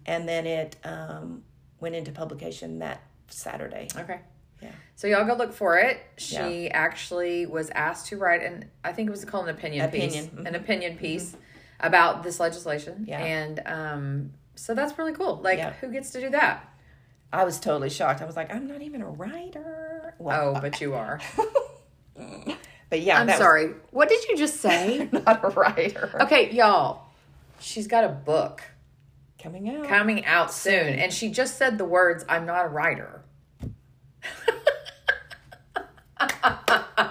and 0.07 0.27
then 0.29 0.47
it 0.47 0.77
um, 0.85 1.43
went 1.81 1.95
into 1.95 2.11
publication 2.11 2.79
that 2.79 3.03
saturday 3.29 3.87
Okay. 3.99 4.21
Yeah. 4.63 4.71
So 4.95 5.09
y'all 5.09 5.25
go 5.27 5.35
look 5.35 5.53
for 5.53 5.77
it. 5.77 5.99
She 6.17 6.71
actually 6.71 7.47
was 7.47 7.69
asked 7.71 8.07
to 8.11 8.17
write 8.17 8.45
an 8.45 8.71
I 8.85 8.93
think 8.93 9.09
it 9.09 9.11
was 9.11 9.25
called 9.25 9.49
an 9.49 9.57
opinion, 9.57 9.85
Opinion, 9.85 10.29
piece. 10.29 10.39
mhm. 10.39 10.47
An 10.47 10.55
opinion 10.55 10.97
piece 10.97 11.37
about 11.83 12.23
this 12.23 12.39
legislation. 12.41 13.05
Yeah. 13.09 13.21
And 13.21 13.61
um 13.67 14.31
so 14.55 14.75
that's 14.75 14.97
really 14.99 15.13
cool. 15.13 15.37
Like 15.43 15.59
Yeah. 15.59 15.73
who 15.75 15.89
gets 15.91 16.11
to 16.11 16.21
do 16.21 16.31
that? 16.31 16.69
I 17.33 17.45
was 17.45 17.59
totally 17.59 17.89
shocked. 17.91 18.21
I 18.21 18.27
was 18.27 18.37
like, 18.37 18.53
I'm 18.55 18.67
not 18.69 18.83
even 18.83 19.01
a 19.03 19.09
writer. 19.09 20.15
Well, 20.19 20.55
Oh, 20.57 20.61
but 20.61 20.81
you 20.81 20.95
are. 20.95 21.21
but 22.91 23.01
yeah, 23.01 23.19
I'm 23.21 23.31
sorry. 23.31 23.71
What 23.91 24.09
did 24.11 24.29
you 24.29 24.37
just 24.37 24.61
say? 24.61 25.09
not 25.13 25.43
a 25.45 25.49
writer. 25.49 26.11
okay, 26.23 26.51
y'all. 26.53 27.05
She's 27.61 27.87
got 27.87 28.05
a 28.05 28.09
book 28.09 28.63
Coming 29.43 29.69
out. 29.75 29.89
coming 29.89 30.25
out 30.27 30.53
soon 30.53 30.95
and 31.01 31.13
she 31.13 31.31
just 31.31 31.57
said 31.59 31.79
the 31.79 31.85
words 31.85 32.25
I'm 32.29 32.45
not 32.47 32.65
a 32.67 32.69
writer. 32.69 33.25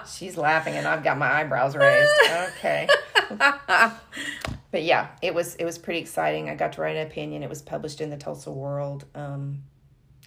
She's 0.06 0.36
laughing, 0.36 0.74
and 0.74 0.86
I've 0.86 1.04
got 1.04 1.18
my 1.18 1.30
eyebrows 1.30 1.76
raised. 1.76 2.10
Okay. 2.58 2.88
But 4.72 4.82
yeah, 4.82 5.08
it 5.20 5.34
was 5.34 5.54
it 5.56 5.64
was 5.64 5.78
pretty 5.78 6.00
exciting. 6.00 6.48
I 6.48 6.56
got 6.56 6.72
to 6.72 6.80
write 6.80 6.96
an 6.96 7.06
opinion. 7.06 7.42
It 7.42 7.48
was 7.48 7.62
published 7.62 8.00
in 8.00 8.10
the 8.10 8.16
Tulsa 8.16 8.50
World, 8.50 9.04
um, 9.14 9.62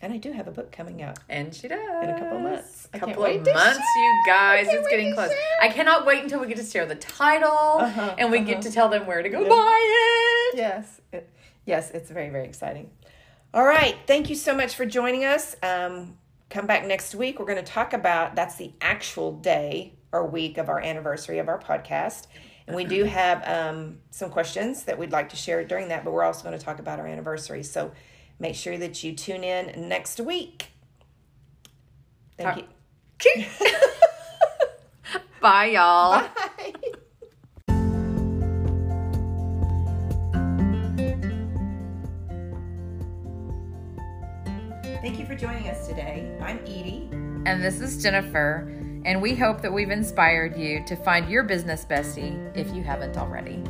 and 0.03 0.13
I 0.13 0.17
do 0.17 0.31
have 0.31 0.47
a 0.47 0.51
book 0.51 0.71
coming 0.71 1.01
out. 1.01 1.17
And 1.27 1.53
she 1.53 1.67
does. 1.67 1.79
In 2.03 2.09
a 2.11 2.19
couple 2.19 2.39
months. 2.39 2.87
A 2.93 2.99
couple 2.99 3.25
of 3.25 3.43
months, 3.43 3.79
you 3.97 4.23
guys. 4.27 4.67
It's 4.69 4.87
getting 4.87 5.13
close. 5.15 5.29
share. 5.29 5.37
I 5.61 5.69
cannot 5.69 6.05
wait 6.05 6.21
until 6.21 6.39
we 6.39 6.47
get 6.47 6.57
to 6.57 6.63
share 6.63 6.85
the 6.85 6.95
title 6.95 7.49
Uh-huh, 7.49 8.15
and 8.19 8.31
we 8.31 8.37
uh-huh. 8.37 8.47
get 8.47 8.61
to 8.61 8.71
tell 8.71 8.87
them 8.87 9.07
where 9.07 9.23
to 9.23 9.29
go 9.29 9.49
buy 9.49 10.51
it. 10.53 10.57
Yes, 10.57 11.01
it, 11.11 11.29
yes, 11.65 11.89
it's 11.91 12.11
very 12.11 12.29
very 12.29 12.45
exciting. 12.45 12.91
All 13.51 13.65
right, 13.65 13.95
thank 14.05 14.29
you 14.29 14.35
so 14.35 14.55
much 14.55 14.75
for 14.75 14.85
joining 14.85 15.25
us. 15.25 15.55
Um, 15.63 16.17
come 16.51 16.67
back 16.67 16.85
next 16.85 17.15
week. 17.15 17.39
We're 17.39 17.45
going 17.45 17.57
to 17.57 17.71
talk 17.71 17.93
about 17.93 18.35
that's 18.35 18.57
the 18.57 18.73
actual 18.79 19.31
day 19.31 19.93
or 20.11 20.27
week 20.27 20.59
of 20.59 20.69
our 20.69 20.79
anniversary 20.79 21.39
of 21.39 21.47
our 21.47 21.59
podcast. 21.59 22.27
And 22.67 22.75
we 22.75 22.83
do 22.83 23.03
have 23.03 23.43
um, 23.47 23.99
some 24.09 24.29
questions 24.31 24.83
that 24.83 24.97
we'd 24.97 25.11
like 25.11 25.29
to 25.29 25.35
share 25.35 25.63
during 25.63 25.89
that, 25.89 26.03
but 26.03 26.11
we're 26.11 26.23
also 26.23 26.43
going 26.43 26.57
to 26.57 26.63
talk 26.63 26.79
about 26.79 26.99
our 26.99 27.05
anniversary. 27.05 27.61
So 27.63 27.91
make 28.39 28.55
sure 28.55 28.77
that 28.77 29.03
you 29.03 29.13
tune 29.13 29.43
in 29.43 29.87
next 29.87 30.19
week. 30.19 30.67
Thank 32.37 32.55
Talk- 32.55 33.35
you. 33.35 33.45
Bye, 35.41 35.65
y'all. 35.65 36.21
Bye. 36.21 36.73
Thank 45.01 45.19
you 45.19 45.25
for 45.27 45.35
joining 45.35 45.69
us 45.69 45.87
today. 45.87 46.35
I'm 46.41 46.57
Edie. 46.61 47.09
And 47.45 47.63
this 47.63 47.79
is 47.79 48.01
Jennifer 48.01 48.67
and 49.05 49.21
we 49.21 49.35
hope 49.35 49.61
that 49.61 49.71
we've 49.71 49.91
inspired 49.91 50.57
you 50.57 50.83
to 50.85 50.95
find 50.95 51.29
your 51.29 51.43
business 51.43 51.85
bestie 51.85 52.35
if 52.57 52.73
you 52.73 52.83
haven't 52.83 53.17
already. 53.17 53.63